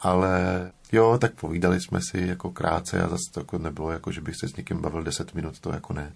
Ale 0.00 0.70
jo, 0.92 1.18
tak 1.18 1.34
povídali 1.34 1.80
jsme 1.80 2.00
si 2.02 2.26
jako 2.26 2.50
krátce 2.50 3.02
a 3.02 3.08
zase 3.08 3.32
to 3.32 3.40
jako 3.40 3.58
nebylo 3.58 3.90
jako, 3.92 4.12
že 4.12 4.20
bych 4.20 4.36
se 4.36 4.48
s 4.48 4.56
někým 4.56 4.80
bavil 4.80 5.02
10 5.02 5.34
minut, 5.34 5.60
to 5.60 5.72
jako 5.72 5.92
ne. 5.92 6.12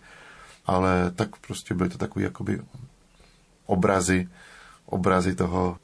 Ale 0.67 1.11
tak 1.11 1.37
prostě 1.37 1.75
byly 1.75 1.89
to 1.89 1.99
takové 1.99 2.25
jakoby 2.25 2.63
obrazy, 3.67 4.29
obrazy 4.87 5.35
toho, 5.35 5.79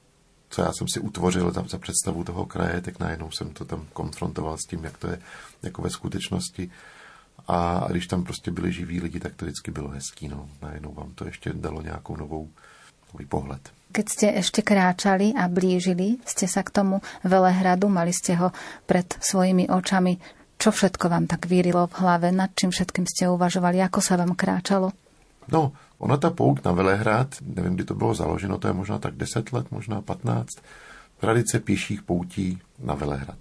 co 0.49 0.63
já 0.63 0.73
jsem 0.73 0.89
si 0.89 1.01
utvořil 1.01 1.51
za, 1.51 1.65
za 1.69 1.79
představu 1.79 2.25
toho 2.25 2.47
kraje, 2.47 2.81
tak 2.81 2.99
najednou 2.99 3.31
jsem 3.31 3.51
to 3.51 3.65
tam 3.65 3.87
konfrontoval 3.93 4.59
s 4.59 4.67
tím, 4.67 4.85
jak 4.85 4.99
to 4.99 5.07
je 5.07 5.19
jako 5.63 5.83
ve 5.83 5.91
skutečnosti. 5.91 6.71
A 7.49 7.87
když 7.91 8.07
tam 8.07 8.25
prostě 8.25 8.51
byli 8.51 8.73
živí 8.73 9.01
lidi, 9.01 9.21
tak 9.21 9.35
to 9.35 9.45
vždycky 9.45 9.71
bylo 9.71 9.89
hezký. 9.89 10.29
No. 10.29 10.49
Najednou 10.63 10.95
vám 10.95 11.15
to 11.15 11.25
ještě 11.25 11.53
dalo 11.53 11.83
nějakou 11.83 12.17
novou 12.17 12.51
nový 13.13 13.29
pohled. 13.29 13.61
Keď 13.93 14.07
ste 14.09 14.29
ešte 14.41 14.65
kráčali 14.65 15.37
a 15.37 15.53
blížili 15.53 16.17
ste 16.25 16.49
sa 16.49 16.65
k 16.65 16.73
tomu 16.73 17.05
Velehradu, 17.29 17.93
mali 17.93 18.09
ste 18.09 18.41
ho 18.41 18.49
pred 18.89 19.05
svojimi 19.21 19.69
očami. 19.69 20.17
Čo 20.57 20.73
všetko 20.73 21.13
vám 21.13 21.29
tak 21.29 21.45
vírilo 21.45 21.85
v 21.93 21.99
hlave? 22.01 22.33
Nad 22.33 22.57
čím 22.57 22.73
všetkým 22.73 23.05
ste 23.05 23.29
uvažovali? 23.29 23.85
Ako 23.85 24.01
sa 24.01 24.17
vám 24.17 24.33
kráčalo? 24.33 24.97
No, 25.53 25.77
ona 26.01 26.17
ta 26.17 26.33
pouk 26.33 26.65
na 26.65 26.73
Velehrad, 26.73 27.37
nevím, 27.45 27.75
kdy 27.77 27.85
to 27.85 27.95
bylo 27.95 28.15
založeno, 28.15 28.59
to 28.59 28.69
je 28.69 28.75
možná 28.75 28.99
tak 28.99 29.15
10 29.15 29.53
let, 29.53 29.67
možná 29.71 30.01
15, 30.01 30.49
tradice 31.21 31.61
pěších 31.61 32.03
poutí 32.03 32.59
na 32.79 32.95
Velehrad. 32.95 33.39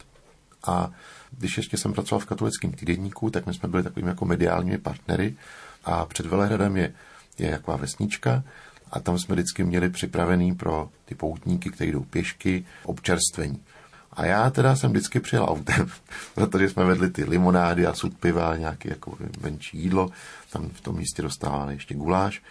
A 0.67 0.91
když 1.31 1.57
ještě 1.57 1.77
jsem 1.77 1.93
pracoval 1.93 2.19
v 2.19 2.25
katolickém 2.25 2.71
týdenníku, 2.71 3.29
tak 3.29 3.45
my 3.45 3.53
jsme 3.53 3.69
byli 3.69 3.83
takovými 3.83 4.09
jako 4.09 4.25
mediálními 4.25 4.77
partnery 4.77 5.35
a 5.85 6.05
před 6.05 6.25
Velehradem 6.25 6.77
je, 6.77 6.93
je 7.39 7.51
taková 7.51 7.77
vesnička 7.77 8.43
a 8.91 8.99
tam 8.99 9.19
jsme 9.19 9.35
vždycky 9.35 9.63
měli 9.63 9.89
připravený 9.89 10.55
pro 10.55 10.89
ty 11.05 11.15
poutníky, 11.15 11.69
kteří 11.69 11.91
jdou 11.91 12.03
pěšky, 12.03 12.65
občerstvení. 12.83 13.59
A 14.13 14.25
já 14.25 14.49
teda 14.49 14.75
jsem 14.75 14.91
vždycky 14.91 15.19
přijel 15.19 15.45
autem, 15.49 15.89
protože 16.35 16.69
jsme 16.69 16.85
vedli 16.85 17.09
ty 17.09 17.23
limonády 17.23 17.85
a 17.85 17.93
sud 17.93 18.17
piva, 18.17 18.57
nějaké 18.57 18.89
jako 18.89 19.17
menší 19.41 19.77
jídlo, 19.77 20.09
tam 20.49 20.69
v 20.69 20.81
tom 20.81 20.97
místě 20.97 21.21
dostávali 21.21 21.73
ještě 21.73 21.95
guláš. 21.95 22.41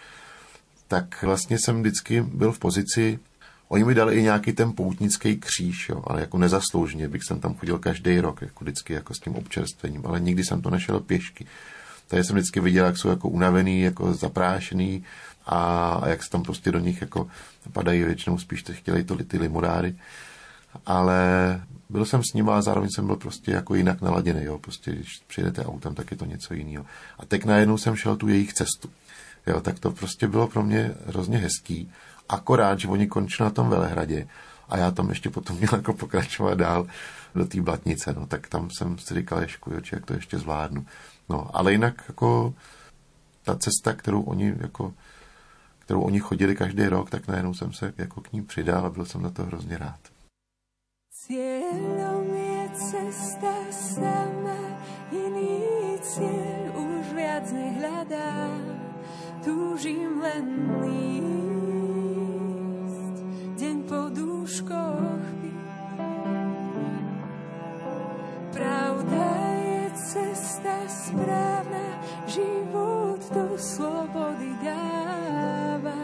Tak 0.87 1.23
vlastně 1.23 1.59
jsem 1.59 1.81
vždycky 1.81 2.21
byl 2.21 2.51
v 2.51 2.59
pozici, 2.59 3.19
oni 3.67 3.83
mi 3.83 3.95
dali 3.95 4.15
i 4.15 4.21
nějaký 4.21 4.53
ten 4.53 4.73
poutnický 4.73 5.37
kříž, 5.37 5.89
jo, 5.89 6.03
ale 6.07 6.21
jako 6.21 6.37
nezasloužně, 6.37 7.07
bych 7.07 7.23
jsem 7.23 7.39
tam 7.39 7.55
chodil 7.55 7.79
každý 7.79 8.19
rok, 8.19 8.41
jako 8.41 8.63
vždycky 8.63 8.93
jako 8.93 9.13
s 9.13 9.19
tím 9.19 9.35
občerstvením, 9.35 10.01
ale 10.05 10.19
nikdy 10.19 10.43
jsem 10.43 10.61
to 10.61 10.69
nešel 10.69 10.99
pěšky. 10.99 11.45
Tady 12.11 12.23
jsem 12.23 12.35
vždycky 12.35 12.59
viděl, 12.59 12.85
jak 12.85 12.97
jsou 12.97 13.09
jako 13.09 13.29
unavený, 13.29 13.81
jako 13.81 14.13
zaprášený 14.13 15.03
a 15.45 16.01
jak 16.05 16.23
se 16.23 16.29
tam 16.29 16.43
prostě 16.43 16.71
do 16.71 16.79
nich 16.79 17.01
jako 17.01 17.27
padají 17.73 18.03
většinou 18.03 18.37
spíš 18.37 18.63
to 18.63 18.73
chtěli 18.73 19.03
to 19.03 19.15
ty 19.15 19.37
limonády 19.37 19.95
ale 20.85 21.61
byl 21.89 22.05
jsem 22.05 22.23
s 22.23 22.33
ním 22.33 22.49
a 22.49 22.61
zároveň 22.61 22.89
jsem 22.89 23.07
byl 23.07 23.15
prostě 23.15 23.51
jako 23.51 23.75
jinak 23.75 24.01
naladěný, 24.01 24.43
jo. 24.43 24.59
Prostě 24.59 24.91
když 24.91 25.21
přijedete 25.27 25.65
autem, 25.65 25.95
tak 25.95 26.11
je 26.11 26.17
to 26.17 26.25
něco 26.25 26.53
jiného. 26.53 26.85
A 27.19 27.25
teď 27.25 27.45
najednou 27.45 27.77
jsem 27.77 27.95
šel 27.95 28.15
tu 28.15 28.27
jejich 28.27 28.53
cestu. 28.53 28.89
Jo, 29.47 29.61
tak 29.61 29.79
to 29.79 29.91
prostě 29.91 30.27
bylo 30.27 30.47
pro 30.47 30.63
mě 30.63 30.93
hrozně 31.07 31.37
hezký. 31.37 31.91
Akorát, 32.29 32.79
že 32.79 32.87
oni 32.87 33.07
končili 33.07 33.45
na 33.45 33.49
tom 33.49 33.69
Velehradě 33.69 34.27
a 34.69 34.77
já 34.77 34.91
tam 34.91 35.09
ještě 35.09 35.29
potom 35.29 35.55
měl 35.59 35.69
jako 35.73 35.93
pokračovat 35.93 36.57
dál 36.57 36.87
do 37.35 37.45
té 37.45 37.61
blatnice, 37.61 38.13
no, 38.13 38.27
tak 38.27 38.47
tam 38.47 38.69
jsem 38.71 38.97
si 38.97 39.13
říkal, 39.13 39.41
ježku, 39.41 39.73
jo, 39.73 39.79
jak 39.91 40.05
to 40.05 40.13
ještě 40.13 40.39
zvládnu. 40.39 40.85
No, 41.31 41.47
ale 41.53 41.71
jinak 41.71 42.03
jako 42.07 42.53
ta 43.43 43.55
cesta, 43.55 43.93
kterou 43.93 44.21
oni 44.21 44.55
jako 44.57 44.93
kterou 45.79 46.01
oni 46.01 46.19
chodili 46.19 46.55
každý 46.55 46.87
rok, 46.87 47.09
tak 47.09 47.27
najednou 47.27 47.53
jsem 47.53 47.73
se 47.73 47.93
jako 47.97 48.21
k 48.21 48.33
ní 48.33 48.41
přidal 48.41 48.85
a 48.85 48.89
byl 48.89 49.05
jsem 49.05 49.21
na 49.21 49.29
to 49.29 49.43
hrozně 49.43 49.77
rád. 49.77 49.99
Cieľom 51.21 52.33
je 52.33 52.69
cesta 52.73 53.53
sama, 53.69 54.57
iný 55.13 56.01
cieľ 56.01 56.73
už 56.81 57.13
viac 57.13 57.45
nehľadá. 57.53 58.49
Túžim 59.45 60.17
len 60.17 60.47
lísť, 60.81 61.95
deň 63.61 63.77
po 63.85 64.09
dúškoch 64.09 65.10
správna, 71.11 71.87
život 72.23 73.19
do 73.35 73.45
slobody 73.59 74.55
dáva. 74.63 75.99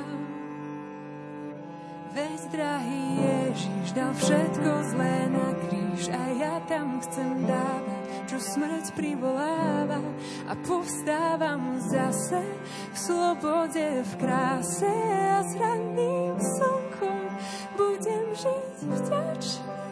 Veď 2.12 2.42
drahý 2.52 3.04
Ježiš 3.22 3.88
dal 3.96 4.12
všetko 4.12 4.72
zlé 4.92 5.16
na 5.32 5.48
kríž 5.64 6.12
a 6.12 6.24
ja 6.36 6.56
tam 6.68 7.00
chcem 7.00 7.46
dávať, 7.46 8.04
čo 8.28 8.38
smrť 8.42 8.86
privoláva 8.98 10.02
a 10.50 10.54
povstávam 10.66 11.80
zase 11.88 12.44
v 12.92 12.98
slobode, 12.98 14.04
v 14.04 14.14
kráse 14.20 14.92
a 15.32 15.40
s 15.46 15.56
ranným 15.56 16.36
slnkom 16.36 17.22
budem 17.80 18.26
žiť 18.36 18.76
vďačný. 18.92 19.87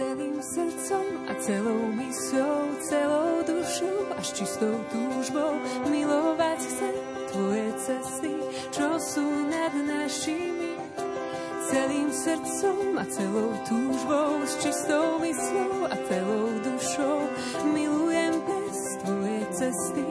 Celým 0.00 0.40
srdcom 0.40 1.28
a 1.28 1.36
celou 1.44 1.92
mysľou, 1.92 2.72
celou 2.88 3.44
dušou 3.44 4.16
až 4.16 4.32
čistou 4.32 4.80
túžbou 4.88 5.60
milovať 5.92 6.56
chcem 6.56 6.96
Tvoje 7.28 7.68
cesty, 7.76 8.32
čo 8.72 8.96
sú 8.96 9.28
nad 9.52 9.68
našimi. 9.76 10.80
Celým 11.68 12.08
srdcom 12.16 12.96
a 12.96 13.04
celou 13.12 13.52
túžbou, 13.68 14.40
s 14.48 14.56
čistou 14.64 15.20
mysľou 15.20 15.92
a 15.92 15.96
celou 16.08 16.48
dušou 16.64 17.18
milujem 17.68 18.40
bez 18.40 18.76
Tvoje 19.04 19.40
cesty, 19.52 20.09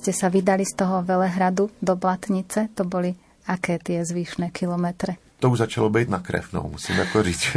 ste 0.00 0.16
sa 0.16 0.32
vydali 0.32 0.64
z 0.64 0.72
toho 0.80 1.04
Velehradu 1.04 1.68
do 1.84 1.92
Blatnice, 1.92 2.72
to 2.72 2.88
boli 2.88 3.12
aké 3.44 3.76
tie 3.76 4.00
zvyšné 4.00 4.48
kilometre? 4.48 5.20
To 5.44 5.52
už 5.52 5.58
začalo 5.68 5.92
být 5.92 6.08
na 6.08 6.24
krev, 6.24 6.52
no, 6.52 6.64
musím 6.72 6.96
jako 6.96 7.22
říct, 7.22 7.56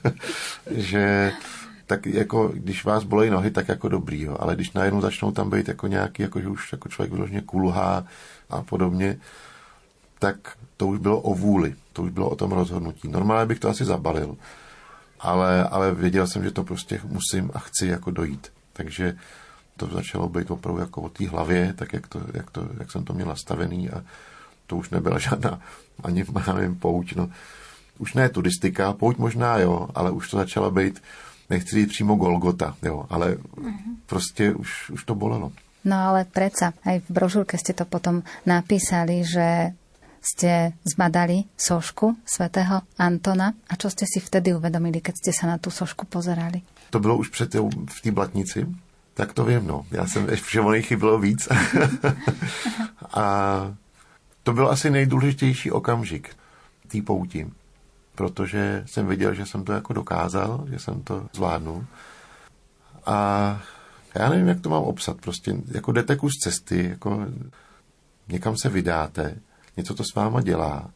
že 0.70 1.32
tak 1.86 2.06
jako, 2.06 2.48
když 2.54 2.84
vás 2.84 3.04
bolej 3.04 3.30
nohy, 3.30 3.50
tak 3.50 3.68
jako 3.68 3.88
dobrý, 3.88 4.22
jo. 4.22 4.36
ale 4.40 4.54
když 4.54 4.72
najednou 4.72 5.00
začnou 5.00 5.32
tam 5.32 5.50
být 5.50 5.68
jako 5.68 5.86
nějaký, 5.86 6.22
jako 6.22 6.40
že 6.40 6.48
už 6.48 6.72
jako 6.72 6.88
člověk 6.88 7.12
vyloženě 7.12 7.40
kulhá 7.40 8.04
a 8.50 8.62
podobně, 8.62 9.18
tak 10.18 10.36
to 10.76 10.86
už 10.86 10.98
bylo 10.98 11.20
o 11.20 11.34
vůli, 11.34 11.74
to 11.92 12.02
už 12.02 12.10
bylo 12.10 12.30
o 12.30 12.36
tom 12.36 12.52
rozhodnutí. 12.52 13.08
Normálně 13.08 13.46
bych 13.46 13.58
to 13.58 13.68
asi 13.68 13.84
zabalil, 13.84 14.36
ale, 15.20 15.64
ale 15.64 15.94
věděl 15.94 16.26
jsem, 16.26 16.44
že 16.44 16.50
to 16.50 16.64
prostě 16.64 17.00
musím 17.04 17.50
a 17.54 17.58
chci 17.58 17.86
jako 17.86 18.10
dojít. 18.10 18.52
Takže 18.72 19.16
to 19.80 19.86
začalo 19.86 20.28
být 20.28 20.50
opravdu 20.50 20.80
jako 20.80 21.02
o 21.02 21.08
té 21.08 21.28
hlavě, 21.28 21.72
tak 21.72 21.92
jak, 21.92 22.06
to, 22.06 22.20
jak, 22.34 22.50
to, 22.50 22.68
jak 22.78 22.90
jsem 22.90 23.04
to 23.04 23.12
měl 23.12 23.26
nastavený 23.26 23.90
a 23.90 24.04
to 24.66 24.76
už 24.76 24.90
nebyla 24.90 25.18
žádná 25.18 25.60
ani 26.04 26.24
já 26.46 26.52
nevím, 26.52 26.76
pouť. 26.76 27.14
No. 27.16 27.30
Už 27.98 28.14
ne 28.14 28.28
turistika, 28.28 28.92
pouť 28.92 29.16
možná 29.16 29.58
jo, 29.58 29.88
ale 29.94 30.10
už 30.10 30.30
to 30.30 30.36
začala 30.36 30.70
být, 30.70 31.02
nechci 31.50 31.76
říct 31.76 31.92
přímo 31.92 32.16
Golgota, 32.16 32.76
jo, 32.82 33.06
ale 33.10 33.36
prostě 34.06 34.52
už, 34.52 34.90
už 34.90 35.04
to 35.04 35.14
bolelo. 35.14 35.52
No 35.84 35.96
ale 35.96 36.28
predsa, 36.28 36.76
aj 36.84 37.00
v 37.00 37.08
brožúrke 37.08 37.56
ste 37.56 37.72
to 37.72 37.88
potom 37.88 38.20
napísali, 38.44 39.24
že 39.24 39.72
ste 40.20 40.76
zbadali 40.84 41.48
sošku 41.56 42.20
svätého 42.28 42.84
Antona. 43.00 43.56
A 43.64 43.80
čo 43.80 43.88
ste 43.88 44.04
si 44.04 44.20
vtedy 44.20 44.52
uvedomili, 44.52 45.00
keď 45.00 45.14
ste 45.16 45.32
sa 45.32 45.48
na 45.48 45.56
tú 45.56 45.72
sošku 45.72 46.04
pozerali? 46.04 46.60
To 46.92 47.00
bylo 47.00 47.16
už 47.16 47.28
před 47.28 47.54
v 47.88 48.00
té 48.02 48.12
blatnici, 48.12 48.68
tak 49.14 49.32
to 49.32 49.44
vím, 49.44 49.66
no. 49.66 49.86
Já 49.90 50.06
jsem, 50.06 50.28
že 50.50 50.60
jich 50.74 50.96
bylo 50.96 51.18
víc. 51.18 51.48
a 53.14 53.74
to 54.42 54.52
byl 54.52 54.68
asi 54.70 54.90
nejdůležitější 54.90 55.70
okamžik 55.70 56.36
té 56.88 57.02
pouti, 57.02 57.50
protože 58.14 58.84
jsem 58.86 59.06
viděl, 59.06 59.34
že 59.34 59.46
jsem 59.46 59.64
to 59.64 59.72
jako 59.72 59.92
dokázal, 59.92 60.66
že 60.70 60.78
jsem 60.78 61.02
to 61.02 61.28
zvládnul. 61.32 61.86
A 63.06 63.62
já 64.14 64.28
nevím, 64.28 64.48
jak 64.48 64.60
to 64.60 64.70
mám 64.70 64.82
obsat. 64.82 65.16
Prostě 65.20 65.56
jako 65.66 65.92
jdete 65.92 66.16
kus 66.16 66.32
cesty, 66.42 66.88
jako 66.88 67.26
někam 68.28 68.56
se 68.56 68.68
vydáte, 68.68 69.38
něco 69.76 69.94
to 69.94 70.04
s 70.04 70.14
váma 70.14 70.42
dělá, 70.42 70.90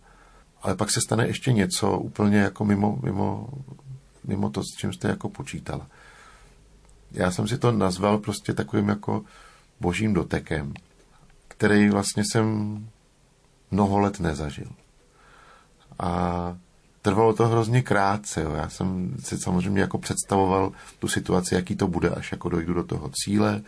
ale 0.62 0.76
pak 0.76 0.90
se 0.90 1.00
stane 1.00 1.26
ještě 1.26 1.52
něco 1.52 1.98
úplně 1.98 2.38
jako 2.38 2.64
mimo, 2.64 2.98
mimo, 3.02 3.48
mimo 4.24 4.50
to, 4.50 4.62
s 4.62 4.78
čím 4.78 4.92
jste 4.92 5.08
jako 5.08 5.28
počítala. 5.28 5.86
Já 7.14 7.30
jsem 7.30 7.48
si 7.48 7.58
to 7.58 7.72
nazval 7.72 8.18
prostě 8.18 8.54
takovým 8.54 8.88
jako 8.88 9.22
božím 9.80 10.14
dotekem, 10.14 10.74
který 11.48 11.90
vlastně 11.90 12.22
jsem 12.24 12.78
mnoho 13.70 13.98
let 13.98 14.20
nezažil. 14.20 14.68
A 15.98 16.56
trvalo 17.02 17.32
to 17.32 17.48
hrozně 17.48 17.82
krátce. 17.82 18.42
Jo. 18.42 18.52
Já 18.52 18.68
jsem 18.68 19.16
si 19.20 19.38
samozřejmě 19.38 19.80
jako 19.80 19.98
představoval 19.98 20.72
tu 20.98 21.08
situaci, 21.08 21.54
jaký 21.54 21.76
to 21.76 21.88
bude, 21.88 22.10
až 22.10 22.32
jako 22.32 22.48
dojdu 22.48 22.74
do 22.74 22.84
toho 22.84 23.10
cíle 23.14 23.62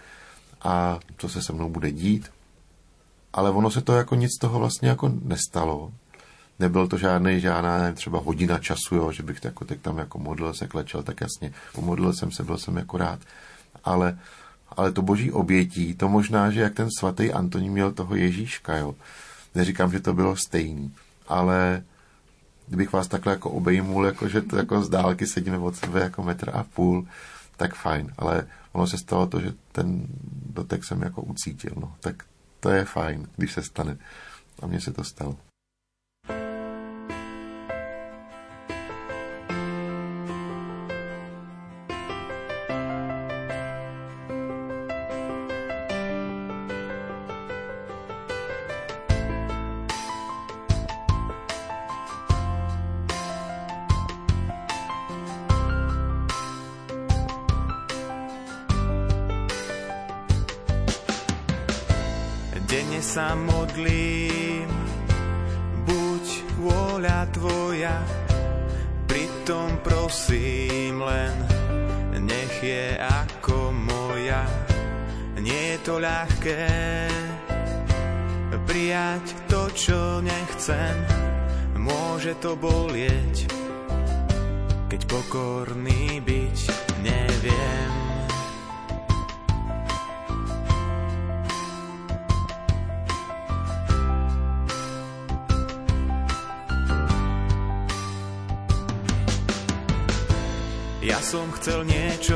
a 0.62 0.98
co 1.18 1.28
se 1.28 1.42
se 1.42 1.52
mnou 1.52 1.70
bude 1.70 1.92
dít. 1.92 2.30
Ale 3.32 3.50
ono 3.50 3.70
se 3.70 3.80
to 3.80 3.92
jako 3.92 4.14
nic 4.14 4.38
toho 4.40 4.58
vlastně 4.58 4.88
jako 4.88 5.12
nestalo. 5.22 5.92
Nebyl 6.58 6.86
to 6.86 6.98
žádný, 6.98 7.40
žádná 7.40 7.78
nevím, 7.78 7.94
třeba 7.94 8.18
hodina 8.18 8.58
času, 8.58 8.96
jo, 8.96 9.12
že 9.12 9.22
bych 9.22 9.44
jako 9.44 9.64
teď 9.64 9.80
tam 9.80 9.98
jako 9.98 10.18
modlil 10.18 10.54
se, 10.54 10.66
klečel, 10.66 11.02
tak 11.02 11.20
jasně, 11.20 11.52
pomodlil 11.72 12.12
jsem 12.12 12.30
se, 12.30 12.42
byl 12.42 12.58
jsem 12.58 12.76
jako 12.76 12.98
rád. 12.98 13.20
Ale, 13.84 14.18
ale 14.68 14.92
to 14.92 15.02
boží 15.02 15.32
obětí, 15.32 15.94
to 15.94 16.08
možná, 16.08 16.50
že 16.50 16.60
jak 16.60 16.74
ten 16.74 16.88
svatý 16.98 17.32
Antonín 17.32 17.72
měl 17.72 17.92
toho 17.92 18.14
Ježíška, 18.14 18.76
jo. 18.76 18.94
Neříkám, 19.54 19.92
že 19.92 20.00
to 20.00 20.14
bylo 20.14 20.36
stejný, 20.36 20.94
ale 21.28 21.82
kdybych 22.66 22.92
vás 22.92 23.08
takhle 23.08 23.32
jako 23.32 23.50
obejmul, 23.50 24.06
jako 24.06 24.28
že 24.28 24.42
to 24.42 24.56
jako 24.56 24.82
z 24.82 24.88
dálky 24.88 25.26
sedíme 25.26 25.58
od 25.58 25.76
sebe 25.76 26.00
jako 26.00 26.22
metr 26.22 26.50
a 26.54 26.64
půl, 26.64 27.06
tak 27.56 27.74
fajn. 27.74 28.12
Ale 28.18 28.46
ono 28.72 28.86
se 28.86 28.98
stalo 28.98 29.26
to, 29.26 29.40
že 29.40 29.52
ten 29.72 30.06
dotek 30.46 30.84
jsem 30.84 31.02
jako 31.02 31.22
ucítil, 31.22 31.72
no. 31.80 31.94
Tak 32.00 32.24
to 32.60 32.70
je 32.70 32.84
fajn, 32.84 33.28
když 33.36 33.52
se 33.52 33.62
stane. 33.62 33.96
A 34.62 34.66
mně 34.66 34.80
se 34.80 34.92
to 34.92 35.04
stalo. 35.04 35.36
Ja 101.06 101.22
som 101.22 101.46
chcel 101.54 101.86
niečo 101.86 102.34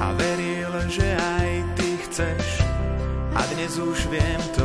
a 0.00 0.16
veril, 0.16 0.72
že 0.88 1.04
aj 1.12 1.76
ty 1.76 2.00
chceš. 2.08 2.64
A 3.36 3.44
dnes 3.52 3.76
už 3.76 4.08
viem 4.08 4.40
to, 4.56 4.64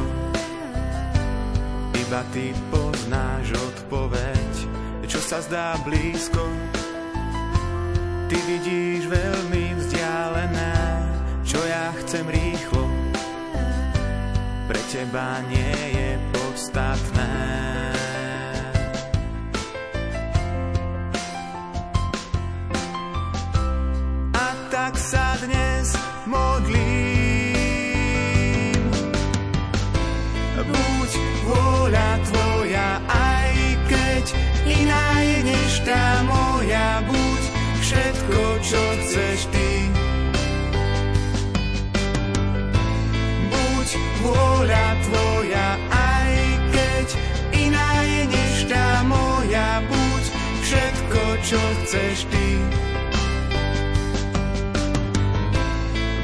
iba 1.92 2.24
ty 2.32 2.56
poznáš 2.72 3.52
odpoveď, 3.52 4.52
čo 5.12 5.20
sa 5.20 5.44
zdá 5.44 5.76
blízko. 5.84 6.48
Ty 8.32 8.38
vidíš 8.48 9.12
veľmi 9.12 9.76
vzdialené, 9.76 10.76
čo 11.44 11.60
ja 11.68 11.92
chcem 12.00 12.32
rýchlo. 12.32 12.88
Pre 14.72 14.82
teba 14.88 15.44
nie 15.52 15.76
je 16.00 16.10
podstatné. 16.32 17.91
Rada 35.92 36.24
moja, 36.24 37.04
buď 37.04 37.44
všetko, 37.84 38.44
čo 38.64 38.80
chceš 39.04 39.40
ty. 39.52 39.92
Buď 43.52 43.88
vôľa 44.24 44.88
tvoja, 45.04 45.68
aj 45.92 46.36
keď 46.72 47.08
iná 47.60 47.92
je 48.08 48.22
než 48.24 48.56
tá 48.72 49.04
moja, 49.04 49.84
buď 49.92 50.24
všetko, 50.64 51.24
čo 51.44 51.60
chceš 51.84 52.18
ty. 52.32 52.48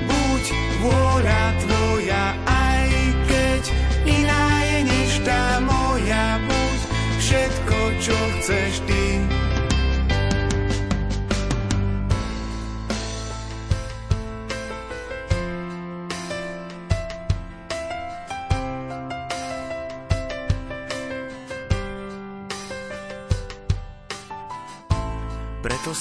Buď 0.08 0.44
vôľa 0.80 1.44
tvoja, 1.68 2.26
aj 2.48 2.88
keď 3.28 3.64
iná 4.16 4.48
je 4.64 4.80
než 4.88 5.12
tá 5.28 5.60
moja, 5.60 6.40
buď 6.48 6.80
všetko, 7.20 7.78
čo 8.00 8.16
chceš 8.40 8.80
ty. 8.88 9.07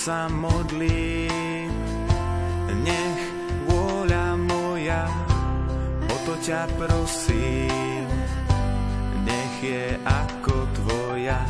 Sa 0.07 0.31
modlím, 0.31 1.75
nech 2.87 3.23
vôľa 3.67 4.39
moja, 4.39 5.03
o 6.07 6.17
to 6.23 6.39
ťa 6.47 6.71
prosím, 6.79 8.07
nech 9.27 9.55
je 9.67 9.99
ako 10.07 10.55
tvoja. 10.79 11.43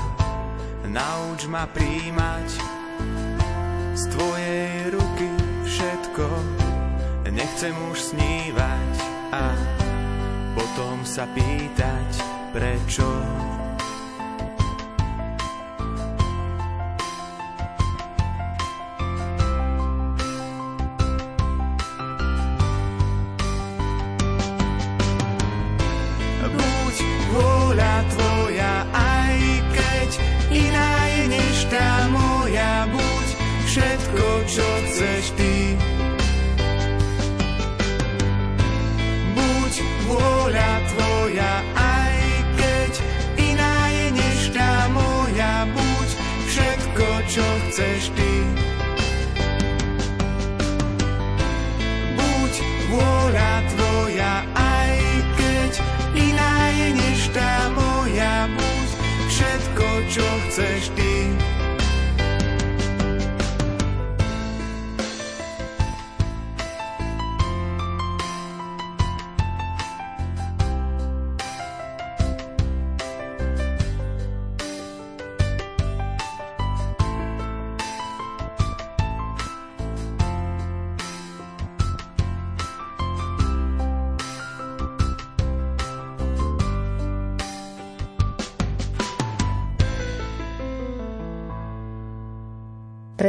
Nauč 0.89 1.45
ma 1.53 1.69
príjmať 1.69 2.49
z 3.93 4.03
tvojej 4.17 4.89
ruky 4.89 5.29
všetko, 5.69 6.25
nechcem 7.37 7.77
už 7.93 8.17
snívať 8.17 8.93
a 9.37 9.53
potom 10.57 11.05
sa 11.05 11.29
pýtať, 11.29 12.09
prečo. 12.57 13.05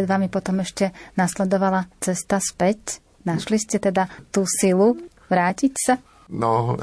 Pred 0.08 0.16
vami 0.24 0.32
potom 0.32 0.64
ešte 0.64 0.96
nasledovala 1.20 1.92
cesta 2.00 2.40
späť. 2.40 3.04
Našli 3.28 3.60
ste 3.60 3.76
teda 3.76 4.08
tú 4.32 4.48
silu 4.48 4.96
vrátiť 5.28 5.74
sa? 5.76 6.00
No, 6.32 6.80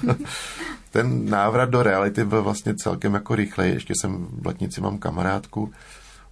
ten 0.96 1.28
návrat 1.28 1.68
do 1.68 1.84
reality 1.84 2.24
byl 2.24 2.42
vlastně 2.42 2.72
celkem 2.80 3.14
jako 3.14 3.34
rychlej. 3.34 3.70
Ještě 3.70 3.92
jsem 3.92 4.26
v 4.40 4.46
letnici 4.46 4.80
mám 4.80 4.98
kamarádku, 4.98 5.72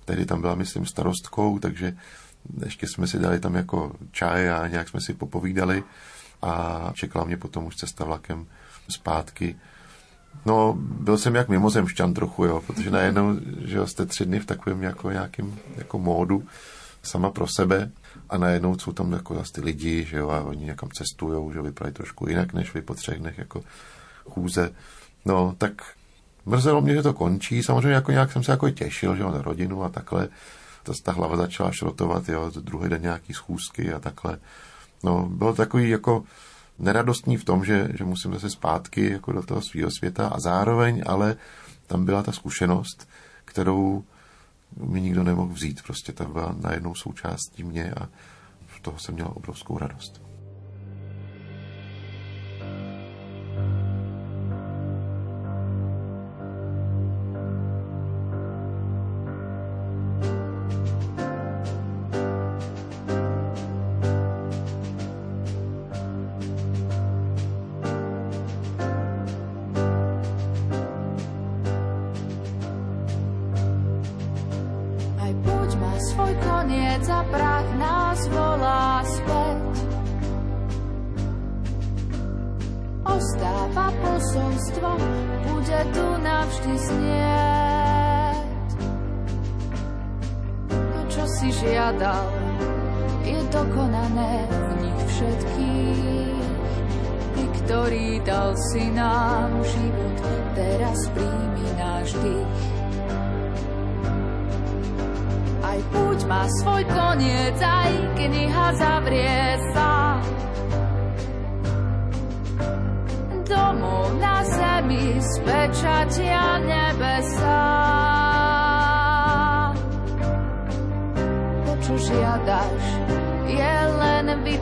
tehdy 0.04 0.24
tam 0.24 0.40
byla, 0.40 0.54
myslím, 0.54 0.86
starostkou, 0.86 1.58
takže 1.58 1.96
ještě 2.64 2.88
jsme 2.88 3.06
si 3.06 3.18
dali 3.18 3.40
tam 3.40 3.54
jako 3.54 3.92
čaj 4.12 4.50
a 4.50 4.66
nějak 4.66 4.88
jsme 4.88 5.00
si 5.00 5.14
popovídali 5.14 5.84
a 6.42 6.52
čekala 6.94 7.24
mě 7.24 7.36
potom 7.36 7.64
už 7.64 7.76
cesta 7.76 8.04
vlakem 8.04 8.46
zpátky. 8.88 9.56
No, 10.46 10.74
byl 10.78 11.18
jsem 11.18 11.34
jak 11.34 11.48
mimozemšťan 11.48 12.14
trochu, 12.14 12.44
jo, 12.44 12.62
protože 12.66 12.90
najednou, 12.90 13.36
že 13.64 13.86
jste 13.86 14.06
tři 14.06 14.26
dny 14.26 14.40
v 14.40 14.46
takovém 14.46 14.82
jako 14.82 15.10
nějakým 15.10 15.58
jako 15.76 15.98
módu 15.98 16.44
sama 17.02 17.30
pro 17.30 17.46
sebe 17.48 17.90
a 18.30 18.38
najednou 18.38 18.78
jsou 18.78 18.92
tam 18.92 19.12
jako 19.12 19.34
zase 19.34 19.52
ty 19.52 19.60
lidi, 19.60 20.04
že 20.04 20.16
jo, 20.16 20.30
a 20.30 20.40
oni 20.40 20.64
někam 20.64 20.88
cestujou, 20.90 21.52
že 21.52 21.62
vypadají 21.62 21.94
trošku 21.94 22.28
jinak, 22.28 22.52
než 22.52 22.74
vy 22.74 22.82
po 22.82 22.94
třech 22.94 23.18
dnech 23.18 23.38
jako 23.38 23.62
chůze. 24.24 24.70
No, 25.24 25.54
tak 25.58 25.72
mrzelo 26.46 26.80
mě, 26.80 26.94
že 26.94 27.02
to 27.02 27.12
končí. 27.12 27.62
Samozřejmě 27.62 27.92
jako 27.92 28.12
nějak 28.12 28.32
jsem 28.32 28.42
se 28.42 28.50
jako 28.50 28.70
těšil, 28.70 29.16
že 29.16 29.22
jo, 29.22 29.30
na 29.30 29.42
rodinu 29.42 29.84
a 29.84 29.88
takhle. 29.88 30.28
To, 30.82 30.92
ta 31.02 31.12
hlava 31.12 31.36
začala 31.36 31.72
šrotovat, 31.72 32.28
jo, 32.28 32.50
druhý 32.60 32.88
den 32.88 33.02
nějaký 33.02 33.32
schůzky 33.32 33.92
a 33.92 33.98
takhle. 33.98 34.38
No, 35.04 35.28
bylo 35.28 35.54
takový 35.54 35.90
jako 35.90 36.24
neradostní 36.78 37.36
v 37.36 37.44
tom, 37.44 37.64
že, 37.64 37.88
že 37.94 38.04
musím 38.04 38.34
zase 38.34 38.50
zpátky 38.50 39.10
jako 39.10 39.32
do 39.32 39.42
toho 39.42 39.62
svého 39.62 39.90
světa 39.90 40.28
a 40.28 40.40
zároveň 40.40 41.02
ale 41.06 41.36
tam 41.86 42.04
byla 42.04 42.22
ta 42.22 42.32
zkušenost, 42.32 43.08
kterou 43.44 44.04
mi 44.76 45.00
nikdo 45.00 45.22
nemohl 45.22 45.52
vzít. 45.52 45.82
Prostě 45.82 46.12
ta 46.12 46.24
byla 46.24 46.54
najednou 46.60 46.94
součástí 46.94 47.64
mě 47.64 47.92
a 47.92 48.08
z 48.76 48.80
toho 48.82 48.98
jsem 48.98 49.14
měl 49.14 49.32
obrovskou 49.34 49.78
radost. 49.78 50.25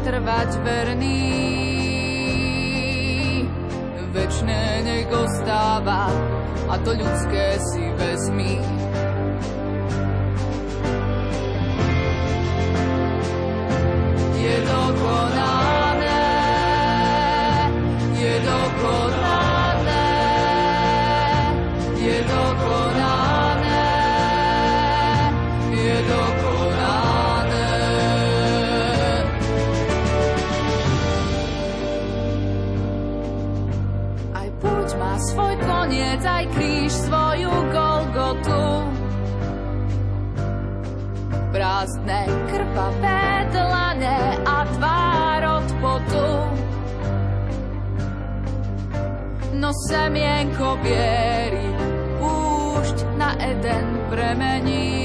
trvať 0.05 0.51
verný. 0.61 1.21
Večné 4.13 4.85
nech 4.85 5.09
ostáva 5.11 6.13
a 6.69 6.75
to 6.85 6.93
ľudské 6.93 7.57
si 7.73 7.85
vezmi. 7.97 8.61
Je 14.39 14.55
dokonalé. 14.69 15.34
Prázdne 41.85 42.25
krvavé 42.49 43.45
dlane 43.53 44.41
a 44.41 44.65
tvár 44.73 45.41
od 45.61 45.69
potu. 45.85 46.29
No 49.61 49.69
semienko 49.93 50.81
viery 50.81 51.69
púšť 52.25 53.05
na 53.21 53.37
Eden 53.37 54.01
premení. 54.09 54.97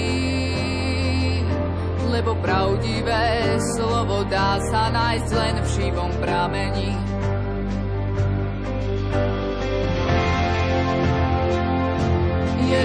Lebo 2.08 2.39
pravdivé 2.39 3.60
slovo 3.76 4.24
dá 4.32 4.63
sa 4.72 4.88
nájsť 4.88 5.30
len 5.36 5.56
v 5.60 5.68
živom 5.84 6.12
pramení. 6.24 6.96
Je 12.72 12.82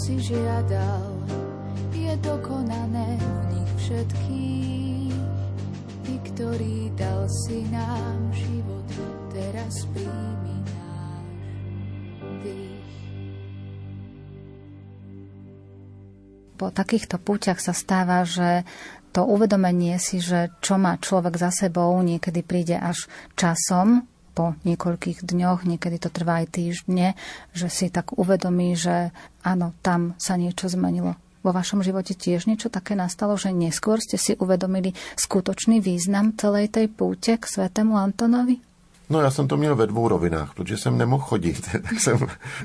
si 0.00 0.16
žiadal, 0.32 1.12
je 1.92 2.12
dokonané 2.24 3.20
v 3.20 3.40
nich 3.52 3.72
všetkých. 3.84 5.18
Ty, 6.00 6.14
ktorý 6.32 6.76
dal 6.96 7.28
si 7.28 7.68
nám 7.68 8.32
život, 8.32 8.88
teraz 9.28 9.84
príjmi 9.92 10.56
náš 10.72 11.28
dých. 12.40 12.96
Po 16.56 16.72
takýchto 16.72 17.20
púťach 17.20 17.60
sa 17.60 17.76
stáva, 17.76 18.24
že 18.24 18.64
to 19.12 19.28
uvedomenie 19.28 20.00
si, 20.00 20.24
že 20.24 20.48
čo 20.64 20.80
má 20.80 20.96
človek 20.96 21.36
za 21.36 21.52
sebou, 21.52 21.92
niekedy 22.00 22.40
príde 22.40 22.80
až 22.80 23.04
časom, 23.36 24.09
po 24.34 24.54
niekoľkých 24.64 25.26
dňoch, 25.26 25.66
niekedy 25.66 25.98
to 25.98 26.08
trvá 26.08 26.42
aj 26.42 26.54
týždne, 26.54 27.18
že 27.52 27.68
si 27.68 27.90
tak 27.90 28.16
uvedomí, 28.16 28.78
že 28.78 29.10
áno, 29.42 29.74
tam 29.82 30.14
sa 30.16 30.38
niečo 30.38 30.70
zmenilo. 30.70 31.18
Vo 31.40 31.56
vašom 31.56 31.80
živote 31.80 32.12
tiež 32.12 32.44
niečo 32.44 32.68
také 32.68 32.92
nastalo, 32.92 33.32
že 33.34 33.48
neskôr 33.50 33.96
ste 33.96 34.20
si 34.20 34.36
uvedomili 34.36 34.92
skutočný 35.16 35.80
význam 35.80 36.36
celej 36.36 36.68
tej 36.68 36.92
púte 36.92 37.40
k 37.40 37.44
svätému 37.44 37.96
Antonovi? 37.96 38.60
No 39.10 39.20
já 39.20 39.30
jsem 39.30 39.48
to 39.48 39.56
měl 39.56 39.76
ve 39.76 39.86
dvou 39.86 40.08
rovinách, 40.08 40.54
protože 40.54 40.76
jsem 40.76 40.98
nemohl 40.98 41.22
chodit. 41.22 41.68
tak 41.72 42.00
jsem, 42.00 42.18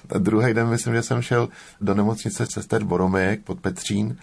a 0.09 0.17
druhý 0.17 0.53
den 0.53 0.67
myslím, 0.67 0.93
že 0.93 1.03
jsem 1.03 1.21
šel 1.21 1.49
do 1.81 1.93
nemocnice 1.93 2.45
sester 2.45 2.83
Boromejek 2.83 3.43
pod 3.43 3.59
Petřín 3.59 4.17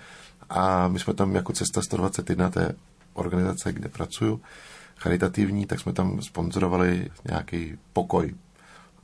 a 0.51 0.89
my 0.89 0.99
jsme 0.99 1.15
tam 1.15 1.35
jako 1.35 1.53
Cesta 1.53 1.83
121 1.83 2.51
té 2.51 2.75
organizace, 3.15 3.73
kde 3.73 3.89
pracuju, 3.89 4.41
charitativní, 5.03 5.67
tak 5.67 5.81
jsme 5.81 5.93
tam 5.93 6.23
sponzorovali 6.23 7.11
nějaký 7.29 7.79
pokoj. 7.93 8.35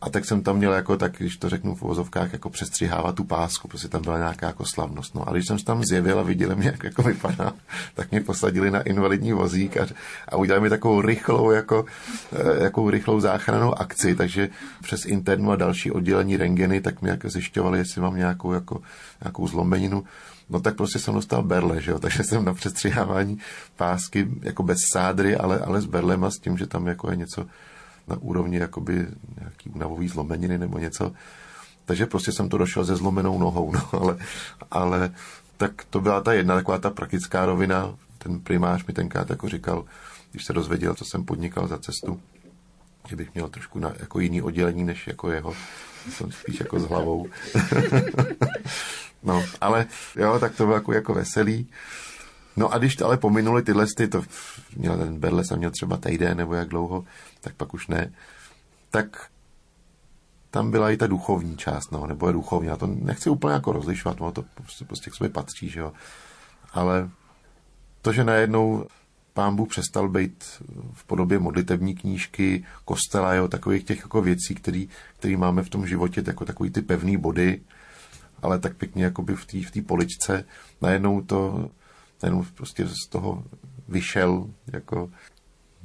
A 0.00 0.10
tak 0.10 0.24
jsem 0.24 0.42
tam 0.42 0.56
měl 0.56 0.72
jako 0.72 0.96
tak, 0.96 1.12
když 1.18 1.36
to 1.36 1.48
řeknu 1.48 1.74
v 1.74 1.82
vozovkách, 1.82 2.32
jako 2.32 2.50
přestřihávat 2.50 3.14
tu 3.14 3.24
pásku, 3.24 3.68
protože 3.68 3.88
tam 3.88 4.02
byla 4.02 4.18
nějaká 4.18 4.46
jako 4.46 4.64
slavnost. 4.64 5.14
No 5.14 5.28
a 5.28 5.32
když 5.32 5.46
jsem 5.46 5.58
se 5.58 5.64
tam 5.64 5.84
zjevil 5.84 6.18
a 6.18 6.22
viděli 6.22 6.56
mě, 6.56 6.66
jak 6.66 6.84
jako 6.84 7.02
vypadá, 7.02 7.52
tak 7.94 8.10
mě 8.10 8.20
posadili 8.20 8.70
na 8.70 8.82
invalidní 8.82 9.32
vozík 9.32 9.76
a, 9.76 9.86
a 10.28 10.36
udělali 10.36 10.62
mi 10.62 10.70
takovou 10.70 11.00
rychlou, 11.00 11.50
jako, 11.50 11.84
jakou 12.60 12.90
rychlou 12.90 13.20
záchranou 13.20 13.80
akci, 13.80 14.14
takže 14.14 14.48
přes 14.82 15.06
internu 15.06 15.50
a 15.50 15.56
další 15.56 15.90
oddělení 15.90 16.36
rengeny, 16.36 16.80
tak 16.80 17.02
mi 17.02 17.08
jako 17.08 17.28
zjišťovali, 17.28 17.78
jestli 17.78 18.00
mám 18.00 18.16
nějakou, 18.16 18.52
jako, 18.52 18.80
nějakou 19.22 19.48
zlomeninu. 19.48 20.04
No 20.50 20.60
tak 20.60 20.76
prostě 20.76 20.98
jsem 20.98 21.14
dostal 21.14 21.42
berle, 21.42 21.82
že 21.82 21.90
jo? 21.90 21.98
takže 22.02 22.24
jsem 22.24 22.44
na 22.44 22.54
přestřihávání 22.54 23.38
pásky 23.76 24.28
jako 24.42 24.62
bez 24.62 24.78
sádry, 24.92 25.36
ale, 25.36 25.58
ale 25.58 25.80
s 25.80 25.86
berlem 25.86 26.24
a 26.24 26.30
s 26.30 26.38
tím, 26.38 26.58
že 26.58 26.66
tam 26.66 26.86
jako 26.86 27.10
je 27.10 27.16
něco 27.16 27.46
na 28.08 28.16
úrovni 28.16 28.58
jakoby 28.58 29.06
nějaký 29.40 29.70
únavový 29.70 30.08
zlomeniny 30.08 30.58
nebo 30.58 30.78
něco. 30.78 31.12
Takže 31.84 32.06
prostě 32.06 32.32
jsem 32.32 32.48
to 32.48 32.58
došel 32.58 32.84
se 32.84 32.96
zlomenou 32.96 33.38
nohou, 33.38 33.72
no, 33.72 33.88
ale, 34.00 34.18
ale 34.70 35.14
tak 35.56 35.84
to 35.90 36.00
byla 36.00 36.20
ta 36.20 36.32
jedna 36.32 36.54
taková 36.54 36.78
ta 36.78 36.90
praktická 36.90 37.46
rovina. 37.46 37.94
Ten 38.18 38.40
primář 38.40 38.86
mi 38.86 38.94
tenkrát 38.94 39.30
jako 39.30 39.48
říkal, 39.48 39.84
když 40.30 40.44
se 40.44 40.52
dozvěděl, 40.52 40.94
co 40.94 41.04
jsem 41.04 41.24
podnikal 41.24 41.68
za 41.68 41.78
cestu, 41.78 42.20
že 43.08 43.16
bych 43.16 43.34
měl 43.34 43.48
trošku 43.48 43.78
na, 43.78 43.92
jako 44.00 44.20
jiný 44.20 44.42
oddělení 44.42 44.84
než 44.84 45.06
jako 45.06 45.30
jeho. 45.30 45.54
Jsem 46.10 46.32
spíš 46.32 46.60
jako 46.60 46.80
s 46.80 46.84
hlavou. 46.84 47.26
no, 49.22 49.44
ale 49.60 49.86
jo, 50.16 50.38
tak 50.38 50.56
to 50.56 50.64
bylo 50.64 50.74
jako, 50.74 50.92
jako 50.92 51.14
veselý. 51.14 51.70
No 52.56 52.72
a 52.72 52.78
když 52.78 52.96
to 52.96 53.06
ale 53.06 53.16
pominuli 53.16 53.62
tyhle, 53.62 53.86
ty, 53.96 54.08
to 54.08 54.22
měl 54.76 54.98
ten 54.98 55.20
Berle 55.20 55.44
jsem 55.44 55.58
měl 55.58 55.70
třeba 55.70 55.96
týden 55.96 56.36
nebo 56.36 56.54
jak 56.54 56.68
dlouho, 56.68 57.04
tak 57.40 57.54
pak 57.54 57.74
už 57.74 57.86
ne, 57.86 58.12
tak 58.90 59.28
tam 60.50 60.70
byla 60.70 60.90
i 60.90 60.96
ta 60.96 61.06
duchovní 61.06 61.56
část, 61.56 61.92
no, 61.92 62.06
nebo 62.06 62.26
je 62.26 62.32
duchovní. 62.32 62.68
Já 62.68 62.76
to 62.76 62.86
nechci 62.86 63.30
úplně 63.30 63.54
jako 63.54 63.72
rozlišovat, 63.72 64.20
no, 64.20 64.32
to 64.32 64.44
prostě, 64.54 64.84
prostě 64.84 65.10
k 65.10 65.14
sobě 65.14 65.30
patří, 65.30 65.68
že 65.68 65.80
jo. 65.80 65.92
Ale 66.72 67.10
to, 68.02 68.12
že 68.12 68.24
najednou 68.24 68.86
pán 69.32 69.56
Bůh 69.56 69.68
přestal 69.68 70.08
být 70.08 70.44
v 70.92 71.04
podobě 71.04 71.38
modlitební 71.38 71.94
knížky, 71.94 72.64
kostela, 72.84 73.34
jo, 73.34 73.48
takových 73.48 73.84
těch 73.84 73.98
jako 73.98 74.22
věcí, 74.22 74.54
který, 74.54 74.88
který 75.18 75.36
máme 75.36 75.62
v 75.62 75.70
tom 75.70 75.86
životě, 75.86 76.22
jako 76.26 76.44
takový 76.44 76.70
ty 76.70 76.82
pevný 76.82 77.16
body, 77.16 77.60
ale 78.42 78.58
tak 78.58 78.76
pěkně 78.76 79.04
jakoby 79.04 79.36
v 79.36 79.46
té 79.46 79.80
v 79.80 79.82
poličce, 79.82 80.44
najednou 80.82 81.22
to, 81.22 81.70
najednou 82.22 82.44
prostě 82.54 82.88
z 82.88 83.08
toho 83.08 83.44
vyšel 83.88 84.50
jako 84.72 85.10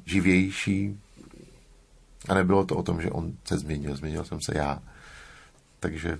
živější, 0.05 0.99
a 2.29 2.33
nebylo 2.33 2.65
to 2.65 2.75
o 2.75 2.83
tom, 2.83 3.01
že 3.01 3.11
on 3.11 3.37
se 3.43 3.57
změnil, 3.57 3.95
změnil 3.95 4.25
jsem 4.25 4.41
se 4.41 4.57
já. 4.57 4.83
Takže 5.79 6.19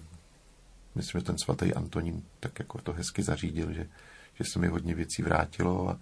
myslím, 0.95 1.21
že 1.21 1.25
ten 1.25 1.37
svatý 1.37 1.73
Antonín 1.73 2.23
tak 2.39 2.59
jako 2.59 2.81
to 2.81 2.93
hezky 2.93 3.23
zařídil, 3.23 3.73
že, 3.73 3.87
že 4.33 4.43
se 4.43 4.59
mi 4.59 4.67
hodně 4.67 4.95
věcí 4.95 5.21
vrátilo 5.21 5.89
a, 5.89 5.99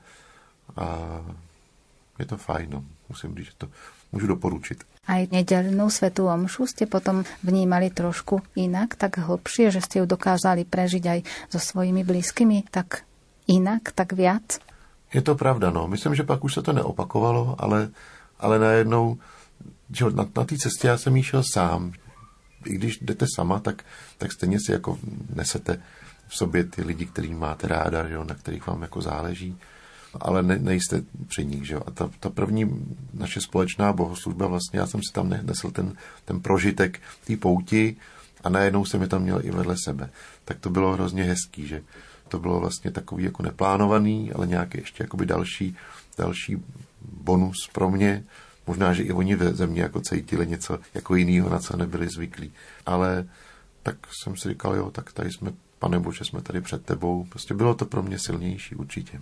a 0.75 1.21
je 2.19 2.25
to 2.25 2.38
fajn, 2.38 2.69
no. 2.69 2.86
musím 3.09 3.38
říct, 3.38 3.45
že 3.45 3.51
to 3.57 3.69
můžu 4.11 4.27
doporučit. 4.27 4.84
Aj 5.10 5.26
nedelnú 5.34 5.89
svetú 5.89 6.30
omšu 6.30 6.70
ste 6.70 6.86
potom 6.86 7.26
vnímali 7.41 7.89
trošku 7.89 8.45
inak, 8.54 8.93
tak 8.93 9.18
hlbšie, 9.18 9.74
že 9.74 9.82
ste 9.82 9.99
ju 10.02 10.06
dokázali 10.06 10.62
prežiť 10.62 11.04
aj 11.10 11.20
so 11.49 11.58
svojimi 11.58 12.06
blízkymi, 12.06 12.70
tak 12.70 13.02
inak, 13.49 13.89
tak 13.97 14.14
viac? 14.14 14.62
Je 15.10 15.26
to 15.26 15.34
pravda, 15.36 15.74
no. 15.74 15.89
Myslím, 15.89 16.16
že 16.16 16.24
pak 16.24 16.43
už 16.43 16.54
se 16.54 16.62
to 16.62 16.74
neopakovalo, 16.74 17.56
ale, 17.58 17.89
ale 18.39 18.60
najednou 18.60 19.18
že 19.93 20.06
na, 20.06 20.30
na 20.38 20.43
té 20.43 20.58
cestě 20.58 20.88
já 20.88 20.97
jsem 20.97 21.16
jí 21.16 21.24
šel 21.24 21.43
sám. 21.54 21.93
I 22.66 22.74
když 22.74 22.97
jdete 22.97 23.26
sama, 23.36 23.60
tak, 23.60 23.84
tak 24.18 24.32
stejně 24.32 24.60
si 24.60 24.72
jako 24.72 24.97
nesete 25.36 25.82
v 26.28 26.38
sobě 26.38 26.64
ty 26.64 26.84
lidi, 26.84 27.06
který 27.06 27.34
máte 27.34 27.68
ráda, 27.68 28.08
že 28.08 28.14
jo, 28.14 28.24
na 28.24 28.36
kterých 28.36 28.68
vám 28.68 28.82
jako 28.82 29.02
záleží, 29.02 29.58
ale 30.20 30.43
ne, 30.43 30.59
nejste 30.59 31.01
při 31.28 31.45
nich. 31.45 31.68
Že. 31.68 31.76
A 31.76 31.91
ta, 31.91 32.09
ta 32.20 32.30
první 32.30 32.86
naše 33.14 33.41
společná 33.41 33.93
bohoslužba, 33.93 34.47
vlastně 34.47 34.80
já 34.80 34.88
jsem 34.88 35.01
si 35.03 35.14
tam 35.14 35.30
nesl 35.30 35.72
ten, 35.72 35.95
ten 36.26 36.39
prožitek 36.39 37.01
té 37.28 37.38
pouti 37.38 37.95
a 38.43 38.49
najednou 38.49 38.86
jsem 38.86 39.01
je 39.01 39.07
tam 39.07 39.22
měl 39.22 39.41
i 39.43 39.51
vedle 39.51 39.76
sebe. 39.84 40.09
Tak 40.45 40.59
to 40.59 40.70
bylo 40.70 40.93
hrozně 40.93 41.24
hezký, 41.24 41.68
že 41.68 41.82
to 42.28 42.39
bylo 42.39 42.59
vlastně 42.59 42.91
takový 42.91 43.24
jako 43.24 43.43
neplánovaný, 43.43 44.32
ale 44.32 44.47
nějaký 44.47 44.78
ještě 44.78 45.03
jakoby 45.03 45.26
další, 45.26 45.76
další 46.18 46.64
bonus 47.01 47.70
pro 47.74 47.91
mě, 47.91 48.24
Možná, 48.68 48.93
že 48.93 49.03
i 49.03 49.12
oni 49.12 49.36
ve 49.36 49.53
země 49.53 49.82
jako 49.82 50.01
cítili 50.01 50.47
něco 50.47 50.80
jako 50.93 51.16
jiného, 51.16 51.49
na 51.49 51.59
co 51.59 51.78
nebyli 51.78 52.07
zvyklí. 52.07 52.51
Ale 52.86 53.28
tak 53.84 53.95
jsem 54.22 54.38
si 54.38 54.49
říkal, 54.49 54.76
jo, 54.76 54.91
tak 54.91 55.14
tady 55.14 55.32
jsme, 55.32 55.53
pane 55.80 55.99
Bože, 55.99 56.26
jsme 56.26 56.41
tady 56.41 56.62
před 56.62 56.86
tebou. 56.86 57.24
Prostě 57.24 57.53
bylo 57.53 57.74
to 57.76 57.86
pro 57.86 58.03
mě 58.03 58.20
silnější 58.20 58.76
určitě. 58.76 59.22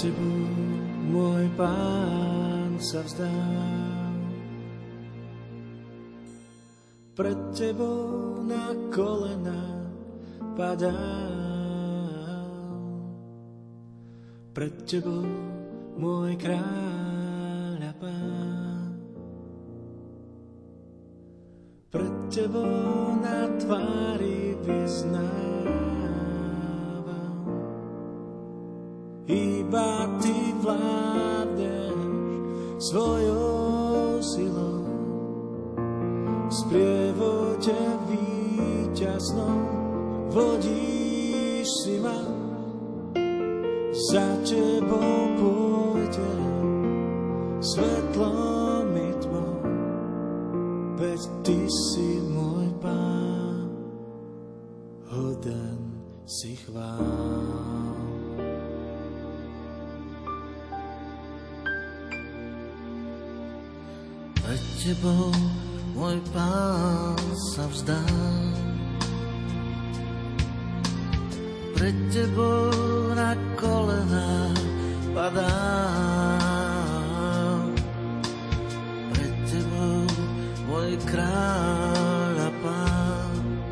Pred 0.00 0.16
tebou, 0.16 0.48
môj 1.12 1.44
pán, 1.60 2.72
sa 2.80 3.04
vzdám. 3.04 4.16
Pred 7.12 7.36
tebou 7.52 8.40
na 8.48 8.72
kolena 8.88 9.60
padám. 10.56 10.96
Pred 14.56 14.88
tebou, 14.88 15.28
môj 16.00 16.32
kráľ 16.40 17.84
a 17.84 17.92
pán. 18.00 18.96
Pred 21.92 22.16
tebou 22.32 23.20
na 23.20 23.52
tvári 23.60 24.56
vyznávam. 24.64 25.40
Iba 29.30 30.10
ty 30.18 30.34
vládneš 30.58 32.02
svojou 32.82 34.18
silou. 34.18 34.82
V 36.50 36.74
víťaznom 38.10 39.62
vodíš 40.34 41.62
si 41.86 42.02
ma. 42.02 42.18
Za 44.10 44.26
tebou 44.42 45.30
pôjdem 45.38 46.50
svetlom 47.62 48.90
i 48.98 49.10
tmou. 49.22 49.62
Veď 50.98 51.22
ty 51.46 51.58
si 51.70 52.18
môj 52.34 52.66
pán, 52.82 53.70
hoden 55.06 55.78
si 56.26 56.58
chvál. 56.58 57.79
Pred 64.50 64.66
tebou, 64.82 65.30
môj 65.94 66.18
pán, 66.34 67.14
sa 67.54 67.70
vzdám. 67.70 68.50
Pred 71.78 71.94
tebou 72.10 72.74
na 73.14 73.38
kolena 73.54 74.50
padám. 75.14 75.38
Pred 79.14 79.34
tebou, 79.46 80.02
môj 80.66 80.98
kráľ 81.06 82.34
a 82.42 82.50
pán. 82.58 83.62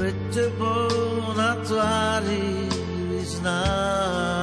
Pred 0.00 0.16
tebou 0.32 0.88
na 1.36 1.60
tvári 1.60 2.72
vyznávam 3.12 4.41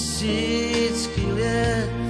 tisícky 0.00 1.28
liet 1.36 2.08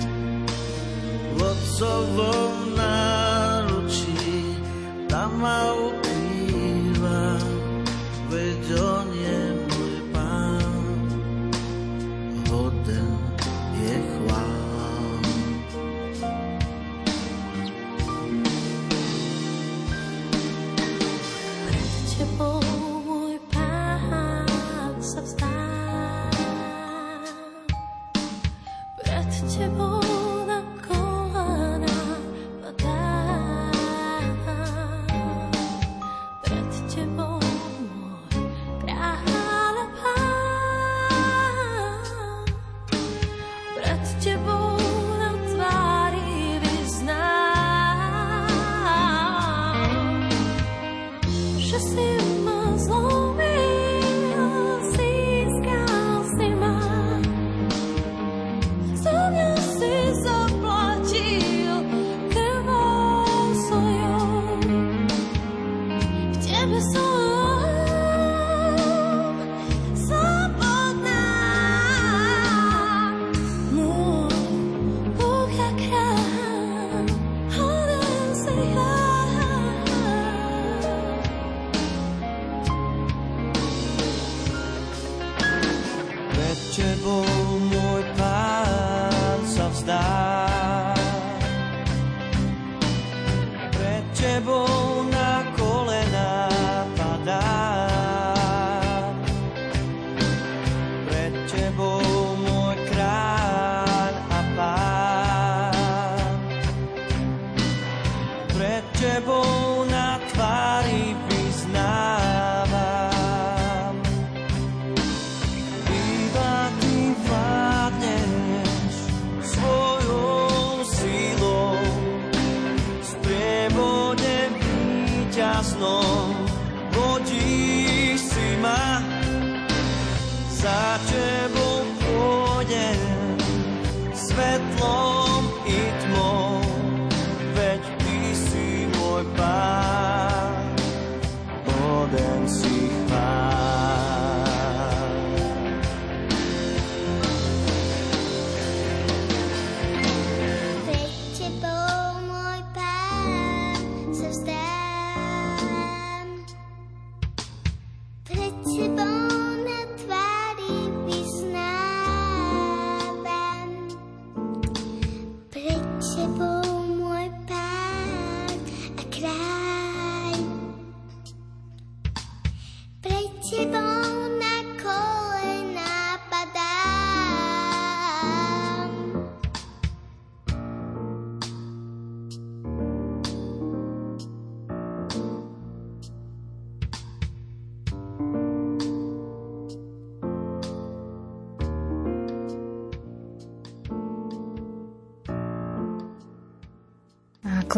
v 1.35 1.39
otcovom 1.43 2.79
náručí 2.79 4.55
tam 5.11 5.43
ma 5.43 5.75
Pred 94.31 94.70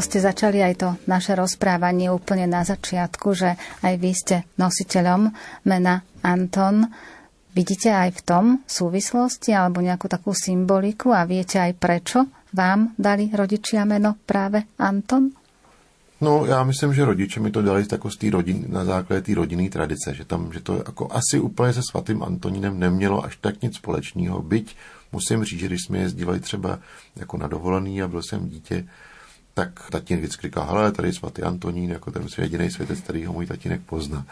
ste 0.03 0.18
začali 0.20 0.59
aj 0.61 0.74
to 0.76 0.88
naše 1.07 1.38
rozprávanie 1.38 2.11
úplne 2.11 2.50
na 2.50 2.66
začiatku, 2.66 3.32
že 3.32 3.55
aj 3.86 3.94
vy 3.96 4.11
ste 4.12 4.36
nositeľom 4.59 5.30
mena 5.64 6.03
Anton. 6.26 6.90
Vidíte 7.55 7.92
aj 7.94 8.11
v 8.18 8.20
tom 8.24 8.44
súvislosti 8.66 9.55
alebo 9.55 9.80
nejakú 9.80 10.11
takú 10.11 10.34
symboliku 10.34 11.14
a 11.14 11.24
viete 11.24 11.62
aj 11.62 11.72
prečo 11.78 12.26
vám 12.53 12.92
dali 12.98 13.30
rodičia 13.32 13.84
meno 13.86 14.18
práve 14.26 14.66
Anton? 14.76 15.32
No, 16.22 16.46
já 16.46 16.64
myslím, 16.64 16.94
že 16.94 17.05
rodiče 17.05 17.40
mi 17.40 17.50
to 17.50 17.62
dali 17.62 17.84
jako 17.92 18.11
z 18.11 18.16
té 18.16 18.30
rodin, 18.30 18.64
na 18.68 18.84
základě 18.84 19.22
té 19.22 19.34
rodinné 19.34 19.68
tradice, 19.68 20.14
že, 20.14 20.24
tam, 20.24 20.53
že 20.53 20.61
to 20.61 20.76
jako 20.76 21.09
asi 21.11 21.40
úplně 21.40 21.72
se 21.72 21.82
svatým 21.82 22.22
Antonínem 22.22 22.78
nemělo 22.78 23.24
až 23.24 23.36
tak 23.36 23.62
nic 23.62 23.76
společného. 23.76 24.42
Byť 24.42 24.76
musím 25.12 25.44
říct, 25.44 25.61
že 25.61 25.66
když 25.66 25.80
jsme 25.82 25.98
jezdili 25.98 26.40
třeba 26.40 26.78
jako 27.16 27.36
na 27.36 27.46
dovolený 27.46 28.03
a 28.03 28.09
byl 28.09 28.22
jsem 28.22 28.48
dítě, 28.48 28.86
tak 29.55 29.90
tatínek 29.90 30.24
vždycky 30.24 30.46
říkal, 30.46 30.66
hele, 30.66 30.92
tady 30.92 31.09
je 31.09 31.14
svatý 31.14 31.42
Antonín, 31.42 31.90
jako 31.90 32.11
ten 32.11 32.22
je 32.38 32.44
jediný 32.44 32.70
světec, 32.70 33.00
který 33.00 33.26
ho 33.26 33.32
můj 33.32 33.46
tatínek 33.46 33.80
pozná. 33.82 34.26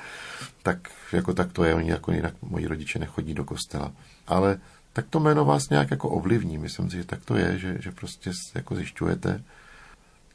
Tak 0.63 0.91
jako 1.13 1.35
tak 1.35 1.53
to 1.53 1.65
je, 1.65 1.75
oni 1.75 1.91
jako 1.91 2.13
jinak 2.13 2.35
moji 2.43 2.67
rodiče 2.67 2.99
nechodí 2.99 3.35
do 3.35 3.45
kostela. 3.45 3.93
Ale 4.27 4.61
tak 4.93 5.07
to 5.11 5.21
jméno 5.21 5.45
vás 5.45 5.69
nějak 5.69 5.91
jako 5.91 6.09
ovlivní. 6.09 6.59
Myslím 6.59 6.91
si, 6.91 6.97
že 6.97 7.05
tak 7.05 7.25
to 7.25 7.37
je, 7.37 7.59
že, 7.59 7.77
že 7.81 7.91
prostě 7.91 8.31
jako 8.55 8.75
zjišťujete, 8.75 9.43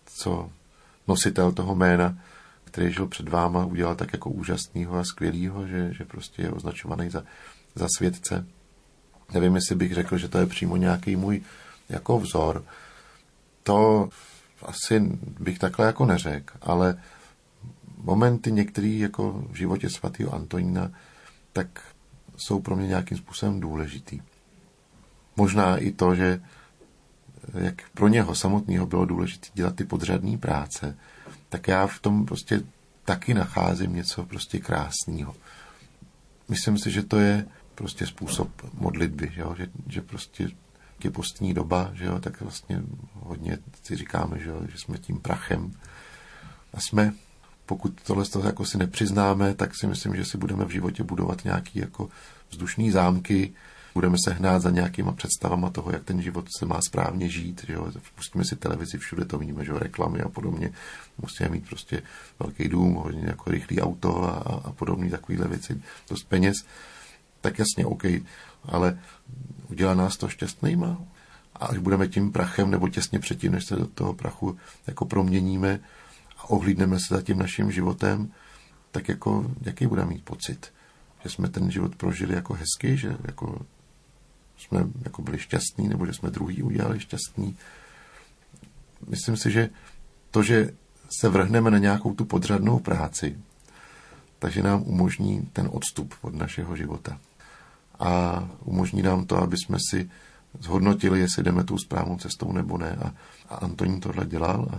co 0.05 0.49
nositel 1.07 1.51
toho 1.51 1.75
jména, 1.75 2.17
který 2.63 2.93
žil 2.93 3.07
před 3.07 3.29
váma, 3.29 3.65
udělal 3.65 3.95
tak 3.95 4.13
jako 4.13 4.29
úžasného 4.29 4.97
a 4.97 5.03
skvělého, 5.03 5.67
že, 5.67 5.93
že 5.93 6.05
prostě 6.05 6.41
je 6.41 6.51
označovaný 6.51 7.09
za, 7.09 7.23
za 7.75 7.87
světce. 7.97 8.45
Nevím, 9.33 9.55
jestli 9.55 9.75
bych 9.75 9.93
řekl, 9.93 10.17
že 10.17 10.27
to 10.27 10.37
je 10.37 10.45
přímo 10.45 10.77
nějaký 10.77 11.15
můj 11.15 11.41
jako 11.89 12.19
vzor. 12.19 12.63
To 13.63 14.09
asi 14.65 14.99
bych 15.39 15.59
takhle 15.59 15.85
jako 15.85 16.05
neřekl, 16.05 16.57
ale 16.61 17.01
momenty 17.97 18.51
některý 18.51 18.99
jako 18.99 19.45
v 19.49 19.55
životě 19.55 19.89
svatého 19.89 20.33
Antonína, 20.33 20.91
tak 21.53 21.81
jsou 22.37 22.61
pro 22.61 22.75
mě 22.75 22.87
nějakým 22.87 23.17
způsobem 23.17 23.59
důležitý. 23.59 24.21
Možná 25.35 25.77
i 25.77 25.91
to, 25.91 26.15
že 26.15 26.41
jak 27.53 27.89
pro 27.93 28.07
něho 28.07 28.35
samotného 28.35 28.85
bylo 28.85 29.05
důležité 29.05 29.47
dělat 29.53 29.75
ty 29.75 29.83
podřadné 29.83 30.37
práce, 30.37 30.97
tak 31.49 31.67
já 31.67 31.87
v 31.87 31.99
tom 31.99 32.25
prostě 32.25 32.61
taky 33.03 33.33
nacházím 33.33 33.95
něco 33.95 34.25
prostě 34.25 34.59
krásného. 34.59 35.35
Myslím 36.49 36.77
si, 36.77 36.91
že 36.91 37.03
to 37.03 37.19
je 37.19 37.45
prostě 37.75 38.07
způsob 38.07 38.49
modlitby, 38.73 39.31
jo? 39.35 39.55
Že, 39.57 39.67
že 39.87 40.01
prostě 40.01 40.49
je 41.05 41.11
postní 41.11 41.53
doba, 41.53 41.91
že 41.93 42.05
jo? 42.05 42.19
tak 42.19 42.41
vlastně 42.41 42.81
hodně 43.13 43.57
si 43.83 43.95
říkáme, 43.95 44.39
že, 44.39 44.49
jo? 44.49 44.61
že 44.71 44.77
jsme 44.77 44.97
tím 44.97 45.19
prachem 45.19 45.71
a 46.73 46.79
jsme, 46.79 47.13
pokud 47.65 48.01
tohle 48.03 48.25
toho 48.25 48.45
jako 48.45 48.65
si 48.65 48.77
nepřiznáme, 48.77 49.53
tak 49.53 49.71
si 49.79 49.87
myslím, 49.87 50.15
že 50.15 50.25
si 50.25 50.37
budeme 50.37 50.65
v 50.65 50.69
životě 50.69 51.03
budovat 51.03 51.43
nějaký 51.43 51.79
jako 51.79 52.09
vzdušný 52.49 52.91
zámky, 52.91 53.53
budeme 53.93 54.17
se 54.25 54.33
hnát 54.33 54.61
za 54.61 54.69
nějakýma 54.69 55.11
představama 55.11 55.69
toho, 55.69 55.91
jak 55.91 56.03
ten 56.03 56.21
život 56.21 56.45
se 56.59 56.65
má 56.65 56.79
správně 56.81 57.29
žít. 57.29 57.63
Že 57.67 57.73
jo? 57.73 57.91
Pustíme 58.15 58.45
si 58.45 58.55
televizi, 58.55 58.97
všude 58.97 59.25
to 59.25 59.37
víme, 59.37 59.65
že 59.65 59.71
jo? 59.71 59.79
reklamy 59.79 60.21
a 60.21 60.29
podobně. 60.29 60.71
Musíme 61.21 61.49
mít 61.49 61.67
prostě 61.69 62.01
velký 62.39 62.67
dům, 62.67 62.93
hodně 62.93 63.23
jako 63.27 63.51
rychlý 63.51 63.81
auto 63.81 64.23
a, 64.23 64.31
a 64.69 64.71
podobné 64.71 65.09
takovéhle 65.09 65.47
věci, 65.47 65.81
dost 66.09 66.23
peněz. 66.23 66.55
Tak 67.41 67.59
jasně, 67.59 67.85
OK, 67.85 68.03
ale 68.63 68.99
udělá 69.69 69.93
nás 69.93 70.17
to 70.17 70.29
šťastnýma? 70.29 70.97
A 71.55 71.65
až 71.65 71.77
budeme 71.77 72.07
tím 72.07 72.31
prachem, 72.31 72.71
nebo 72.71 72.89
těsně 72.89 73.19
předtím, 73.19 73.51
než 73.51 73.65
se 73.65 73.75
do 73.75 73.87
toho 73.87 74.13
prachu 74.13 74.57
jako 74.87 75.05
proměníme 75.05 75.79
a 76.37 76.49
ohlídneme 76.49 76.99
se 76.99 77.15
za 77.15 77.21
tím 77.21 77.37
naším 77.37 77.71
životem, 77.71 78.31
tak 78.91 79.09
jako, 79.09 79.51
jaký 79.61 79.87
budeme 79.87 80.09
mít 80.09 80.25
pocit? 80.25 80.73
Že 81.23 81.29
jsme 81.29 81.49
ten 81.49 81.71
život 81.71 81.95
prožili 81.95 82.35
jako 82.35 82.53
hezky, 82.53 82.97
že 82.97 83.17
jako 83.23 83.65
jsme 84.57 84.87
jako 85.03 85.21
byli 85.21 85.39
šťastní, 85.39 85.87
nebo 85.87 86.05
že 86.05 86.13
jsme 86.13 86.31
druhý 86.31 86.63
udělali 86.63 86.99
šťastný. 86.99 87.57
Myslím 89.07 89.37
si, 89.37 89.51
že 89.51 89.69
to, 90.31 90.43
že 90.43 90.73
se 91.19 91.29
vrhneme 91.29 91.71
na 91.71 91.77
nějakou 91.77 92.13
tu 92.13 92.25
podřadnou 92.25 92.79
práci, 92.79 93.37
takže 94.39 94.63
nám 94.63 94.83
umožní 94.85 95.49
ten 95.53 95.69
odstup 95.71 96.13
od 96.21 96.35
našeho 96.35 96.75
života. 96.75 97.19
A 97.99 98.43
umožní 98.63 99.01
nám 99.01 99.25
to, 99.25 99.37
aby 99.37 99.57
jsme 99.57 99.77
si 99.89 100.09
zhodnotili, 100.59 101.19
jestli 101.19 101.43
jdeme 101.43 101.63
tou 101.63 101.77
správnou 101.77 102.17
cestou 102.17 102.51
nebo 102.51 102.77
ne. 102.77 102.97
A, 103.01 103.13
a 103.49 103.55
Antonín 103.55 103.99
tohle 103.99 104.25
dělal 104.25 104.67
a, 104.73 104.75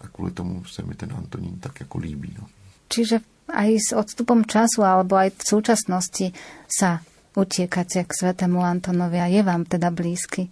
a 0.00 0.08
kvůli 0.08 0.30
tomu 0.32 0.64
se 0.64 0.82
mi 0.82 0.94
ten 0.94 1.12
Antonín 1.16 1.60
tak 1.60 1.80
jako 1.80 1.98
líbí. 1.98 2.36
No. 2.38 2.46
Čiže 2.88 3.20
aj 3.50 3.70
s 3.78 3.90
odstupom 3.94 4.46
času 4.46 4.82
alebo 4.82 5.18
aj 5.18 5.34
v 5.34 5.42
súčasnosti 5.42 6.26
sa 6.66 7.02
utiekate 7.34 8.02
k 8.02 8.10
svetému 8.10 8.62
Antonovi 8.62 9.18
a 9.22 9.30
je 9.30 9.42
vám 9.42 9.62
teda 9.66 9.90
blízky. 9.90 10.50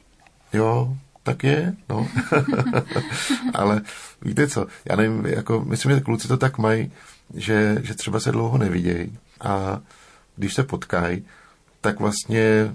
Jo, 0.54 0.94
tak 1.22 1.44
je, 1.44 1.74
no. 1.88 2.08
Ale 3.54 3.82
víte 4.22 4.48
co, 4.48 4.66
já 4.84 4.96
nevím, 4.96 5.26
jako, 5.26 5.64
myslím, 5.64 5.92
že 5.92 6.00
kluci 6.00 6.28
to 6.28 6.36
tak 6.36 6.58
mají, 6.58 6.92
že, 7.34 7.78
že 7.82 7.94
třeba 7.94 8.20
se 8.20 8.32
dlouho 8.32 8.58
nevidějí 8.58 9.18
a 9.40 9.80
když 10.36 10.54
se 10.54 10.62
potkají, 10.62 11.24
tak 11.88 12.00
vlastně, 12.00 12.74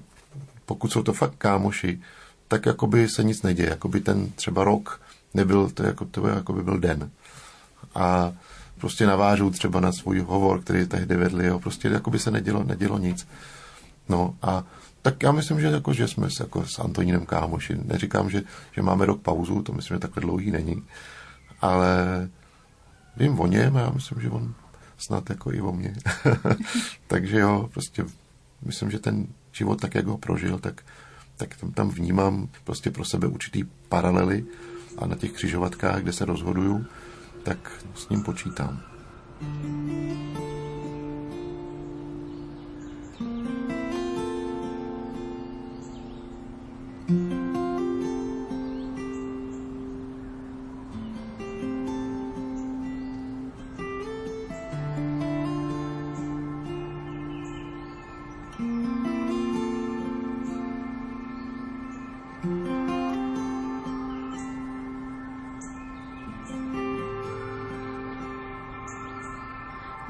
pokud 0.66 0.92
jsou 0.92 1.04
to 1.04 1.14
fakt 1.14 1.36
kámoši, 1.38 2.02
tak 2.48 2.66
jakoby 2.66 3.10
se 3.10 3.24
nic 3.24 3.42
neděje, 3.42 3.70
jakoby 3.70 4.00
ten 4.00 4.30
třeba 4.30 4.64
rok 4.64 5.02
nebyl, 5.34 5.70
to, 5.70 5.84
jako, 5.84 6.06
to 6.06 6.28
jako 6.28 6.54
by 6.54 6.64
byl 6.64 6.80
den. 6.80 7.12
A 7.96 8.34
prostě 8.78 9.06
navážou 9.06 9.50
třeba 9.50 9.80
na 9.80 9.92
svůj 9.92 10.20
hovor, 10.20 10.62
který 10.62 10.86
tehdy 10.88 11.16
vedli, 11.16 11.46
jo, 11.46 11.60
prostě 11.60 11.88
jako 11.88 12.12
by 12.12 12.20
se 12.20 12.32
nedělo, 12.32 12.64
nedělo 12.64 12.98
nic. 12.98 13.28
No 14.10 14.36
a 14.42 14.64
tak 15.02 15.24
já 15.24 15.32
myslím, 15.32 15.62
že, 15.62 15.68
jako, 15.68 15.94
že 15.94 16.08
jsme 16.08 16.30
s, 16.30 16.40
jako 16.40 16.66
s 16.66 16.80
Antonínem 16.80 17.26
kámoši. 17.26 17.78
Neříkám, 17.86 18.30
že, 18.30 18.42
že 18.72 18.82
máme 18.82 19.06
rok 19.06 19.22
pauzu, 19.22 19.62
to 19.62 19.74
myslím, 19.74 19.96
že 19.96 20.00
takhle 20.00 20.22
dlouhý 20.22 20.52
není. 20.52 20.84
Ale 21.62 21.96
vím 23.18 23.40
o 23.40 23.48
něm 23.48 23.78
a 23.78 23.80
já 23.80 23.90
myslím, 23.90 24.22
že 24.22 24.30
on 24.30 24.54
snad 24.98 25.30
jako 25.30 25.54
i 25.54 25.62
o 25.62 25.72
mě. 25.72 25.96
Takže 27.08 27.40
jo, 27.40 27.70
prostě 27.74 28.06
myslím, 28.66 28.92
že 28.92 29.00
ten 29.00 29.28
život 29.52 29.82
tak, 29.82 29.96
jak 29.96 30.06
ho 30.06 30.18
prožil, 30.18 30.60
tak, 30.60 30.82
tak 31.38 31.56
tam, 31.56 31.72
tam 31.72 31.90
vnímám 31.90 32.50
prostě 32.64 32.92
pro 32.92 33.06
sebe 33.06 33.28
určitý 33.28 33.64
paralely 33.90 34.46
a 34.98 35.06
na 35.08 35.16
těch 35.16 35.32
křižovatkách, 35.32 36.02
kde 36.02 36.14
se 36.14 36.26
rozhoduju, 36.26 36.86
tak 37.44 37.72
s 37.96 38.10
ním 38.10 38.24
počítám. 38.24 38.82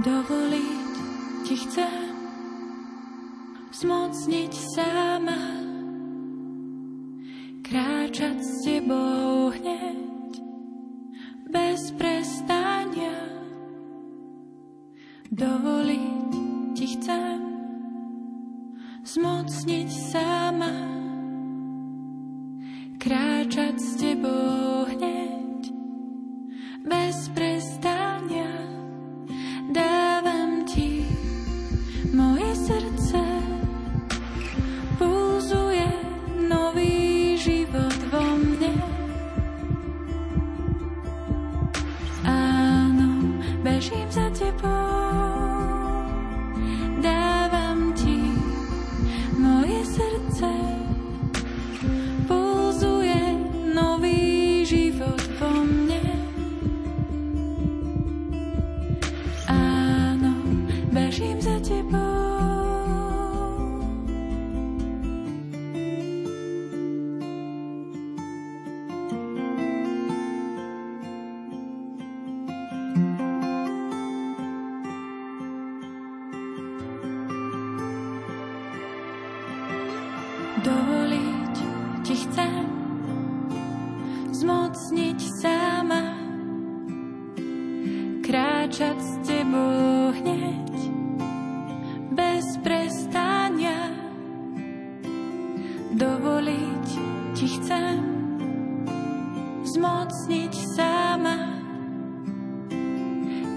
Dovoliť 0.03 0.95
ti 1.47 1.55
chcem 1.63 2.11
zmocniť 3.71 4.51
sama, 4.75 5.62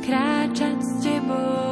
kráčať 0.07 0.79
s 0.79 0.93
tebou 1.03 1.66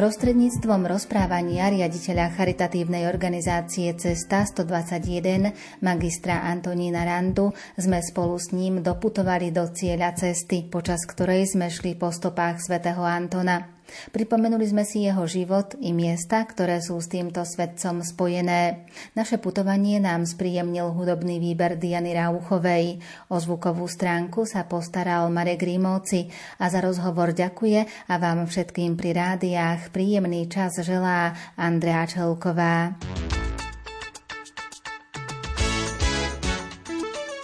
Prostredníctvom 0.00 0.88
rozprávania 0.88 1.68
riaditeľa 1.68 2.32
charitatívnej 2.32 3.04
organizácie 3.04 3.92
Cesta 4.00 4.48
121 4.48 5.52
magistra 5.84 6.40
Antonína 6.40 7.04
Randu 7.04 7.52
sme 7.76 8.00
spolu 8.00 8.40
s 8.40 8.48
ním 8.56 8.80
doputovali 8.80 9.52
do 9.52 9.68
cieľa 9.68 10.16
cesty, 10.16 10.64
počas 10.64 11.04
ktorej 11.04 11.52
sme 11.52 11.68
šli 11.68 12.00
po 12.00 12.08
stopách 12.08 12.64
svätého 12.64 13.04
Antona. 13.04 13.79
Pripomenuli 14.14 14.64
sme 14.64 14.86
si 14.86 15.04
jeho 15.04 15.26
život 15.26 15.74
i 15.82 15.90
miesta, 15.90 16.42
ktoré 16.42 16.78
sú 16.80 16.98
s 17.02 17.10
týmto 17.10 17.42
svetcom 17.42 18.00
spojené. 18.00 18.86
Naše 19.18 19.42
putovanie 19.42 19.98
nám 19.98 20.24
spríjemnil 20.24 20.94
hudobný 20.94 21.42
výber 21.42 21.76
Diany 21.76 22.14
Rauchovej. 22.14 23.02
O 23.28 23.36
zvukovú 23.36 23.90
stránku 23.90 24.46
sa 24.46 24.64
postaral 24.64 25.28
Marek 25.28 25.66
Rímovci 25.66 26.30
a 26.62 26.70
za 26.70 26.78
rozhovor 26.78 27.34
ďakuje 27.34 28.08
a 28.08 28.14
vám 28.16 28.46
všetkým 28.46 28.94
pri 28.94 29.10
rádiách 29.12 29.90
príjemný 29.90 30.46
čas 30.46 30.78
želá 30.80 31.34
Andrea 31.58 32.06
Čelková. 32.06 32.94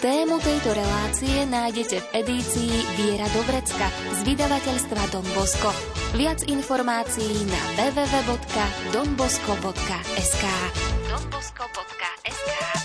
Tému 0.06 0.38
tejto 0.38 0.70
relácie 0.70 1.50
nájdete 1.50 1.98
v 1.98 2.22
edícii 2.22 2.70
Viera 2.94 3.26
Dobrecka 3.34 3.90
z 4.14 4.22
vydavateľstva 4.22 5.02
Don 5.10 5.26
Bosco. 5.34 5.74
Viac 6.14 6.46
informácií 6.46 7.34
na 7.50 7.58
www.donbosco.sk 7.74 10.44
donbosco.sk 11.10 12.75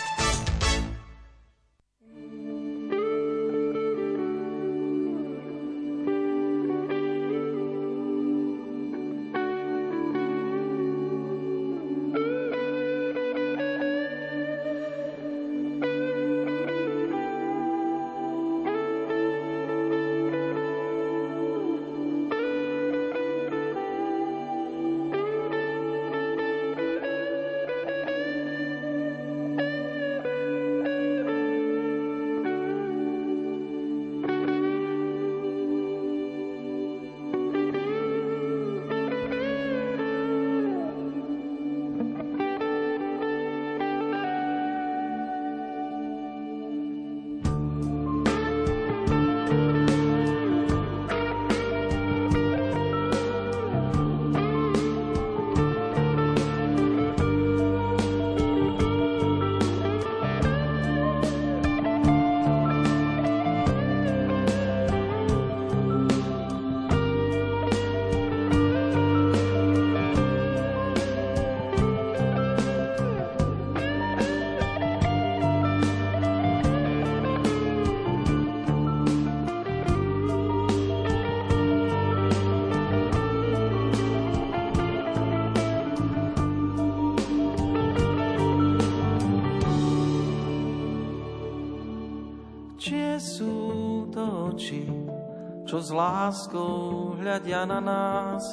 láskou 95.91 97.13
hľadia 97.19 97.67
na 97.67 97.79
nás? 97.79 98.43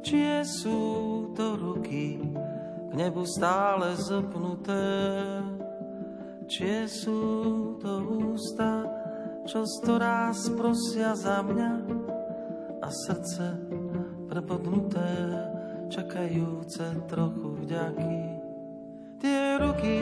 Čie 0.00 0.40
sú 0.46 0.78
to 1.36 1.60
ruky, 1.60 2.16
k 2.88 2.92
nebu 2.96 3.28
stále 3.28 3.94
zopnuté? 4.00 4.80
Čie 6.50 6.88
sú 6.88 7.20
to 7.78 7.92
ústa, 8.32 8.88
čo 9.46 9.62
storaz 9.68 10.50
prosia 10.56 11.14
za 11.14 11.44
mňa? 11.44 11.72
A 12.80 12.88
srdce 12.88 13.54
prepodnuté, 14.30 15.10
čakajúce 15.90 17.02
trochu 17.10 17.66
vďaky. 17.66 18.18
Tie 19.18 19.44
ruky, 19.58 19.96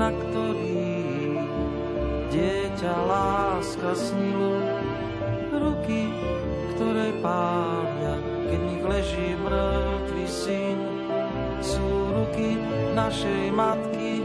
na 0.00 0.08
ktorých 0.08 1.46
dieťa 2.32 2.94
láska 3.06 3.92
snilo, 3.92 4.56
ruky, 5.64 6.12
ktoré 6.76 7.16
pália, 7.24 8.14
keď 8.52 8.60
v 8.60 8.66
nich 8.68 8.84
leží 8.84 9.28
mŕtvý 9.40 10.26
syn. 10.28 10.78
Sú 11.64 11.84
ruky 12.12 12.60
našej 12.92 13.48
matky, 13.56 14.20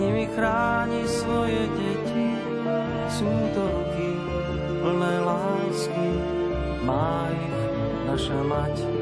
nimi 0.00 0.24
chráni 0.32 1.04
svoje 1.04 1.68
deti. 1.76 2.28
Sú 3.12 3.28
to 3.52 3.60
ruky 3.60 4.10
plné 4.80 5.14
lásky, 5.20 6.08
má 6.82 7.28
ich 7.28 7.56
naša 8.08 8.40
mať. 8.40 9.01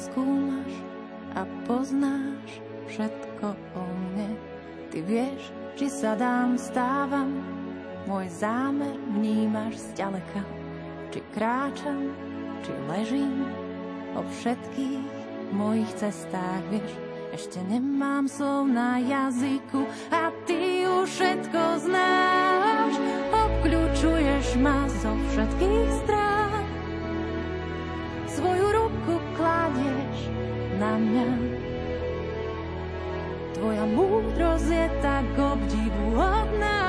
Skúmaš 0.00 0.72
a 1.36 1.44
poznáš 1.68 2.48
všetko 2.88 3.52
o 3.76 3.82
mne. 3.84 4.32
Ty 4.88 4.98
vieš, 5.04 5.52
či 5.76 5.86
sa 5.92 6.16
dám, 6.16 6.56
stávam, 6.56 7.44
môj 8.08 8.26
zámer 8.32 8.96
vnímaš 9.12 9.78
zďaleka. 9.92 10.42
Či 11.12 11.20
kráčam, 11.36 12.10
či 12.64 12.72
ležím, 12.88 13.46
o 14.18 14.24
všetkých 14.26 15.06
mojich 15.54 15.90
cestách 15.94 16.64
vieš. 16.72 16.90
Ešte 17.30 17.62
nemám 17.62 18.26
slov 18.26 18.66
na 18.66 18.98
jazyku 18.98 19.86
a 20.10 20.34
ty 20.50 20.82
už 20.82 21.06
všetko 21.06 21.62
znáš. 21.86 22.94
Obkľúčuješ 23.30 24.58
ma 24.58 24.90
zo 24.90 25.14
všetkých 25.30 25.88
strán 26.02 26.39
na 30.80 30.96
mňa. 30.96 31.28
Tvoja 33.60 33.84
múdrosť 33.84 34.68
je 34.72 34.86
tak 35.04 35.28
obdivuhodná, 35.36 36.80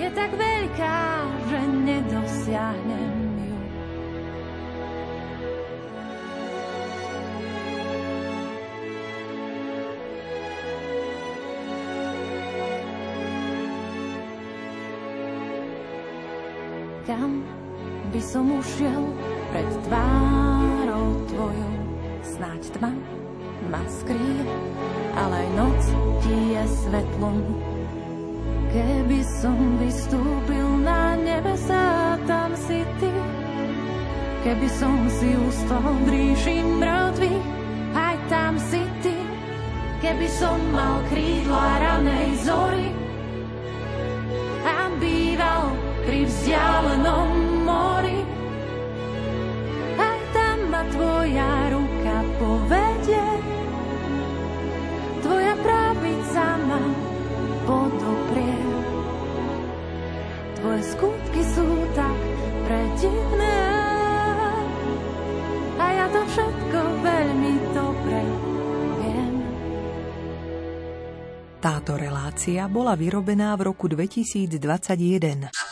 je 0.00 0.08
tak 0.16 0.32
veľká, 0.32 1.00
že 1.52 1.58
nedosiahnem 1.84 3.12
ju. 3.44 3.58
Kam 17.04 17.44
by 18.08 18.20
som 18.24 18.48
ušiel 18.56 19.12
pred 19.52 19.68
tvárou 19.84 21.20
tvojou. 21.28 21.81
Snáď 22.22 22.62
tma 22.78 22.90
ma 23.70 23.82
skrýva, 23.86 24.56
ale 25.18 25.46
aj 25.46 25.48
noc 25.58 25.82
ti 26.22 26.36
je 26.54 26.64
svetlom. 26.66 27.38
Keby 28.72 29.20
som 29.26 29.58
vystúpil 29.76 30.68
na 30.80 31.18
nebesa, 31.18 32.16
tam 32.24 32.56
si 32.56 32.82
ty. 32.96 33.12
Keby 34.42 34.68
som 34.74 34.96
si 35.06 35.36
ustal 35.38 35.86
v 36.02 36.06
ríši 36.08 36.66
mŕtvych, 36.82 37.46
aj 37.94 38.16
tam 38.26 38.58
si 38.58 38.82
ty. 39.04 39.14
Keby 40.02 40.26
som 40.34 40.58
mal 40.74 40.98
krídla 41.06 41.78
ranej 41.78 42.28
zory 42.42 42.90
a 44.66 44.90
býval 44.98 45.70
pri 46.02 46.26
vzdialenom 46.26 47.30
mori, 47.62 48.26
aj 49.94 50.18
tam 50.34 50.58
ma 50.74 50.82
tvoja 50.90 51.61
predivné 63.02 63.58
a 65.74 65.84
ja 65.90 66.06
to 66.06 66.22
všetko 66.22 66.78
veľmi 67.02 67.54
dobre 67.74 68.20
viem. 69.02 69.34
Táto 71.58 71.98
relácia 71.98 72.70
bola 72.70 72.94
vyrobená 72.94 73.58
v 73.58 73.74
roku 73.74 73.90
2021. 73.90 75.71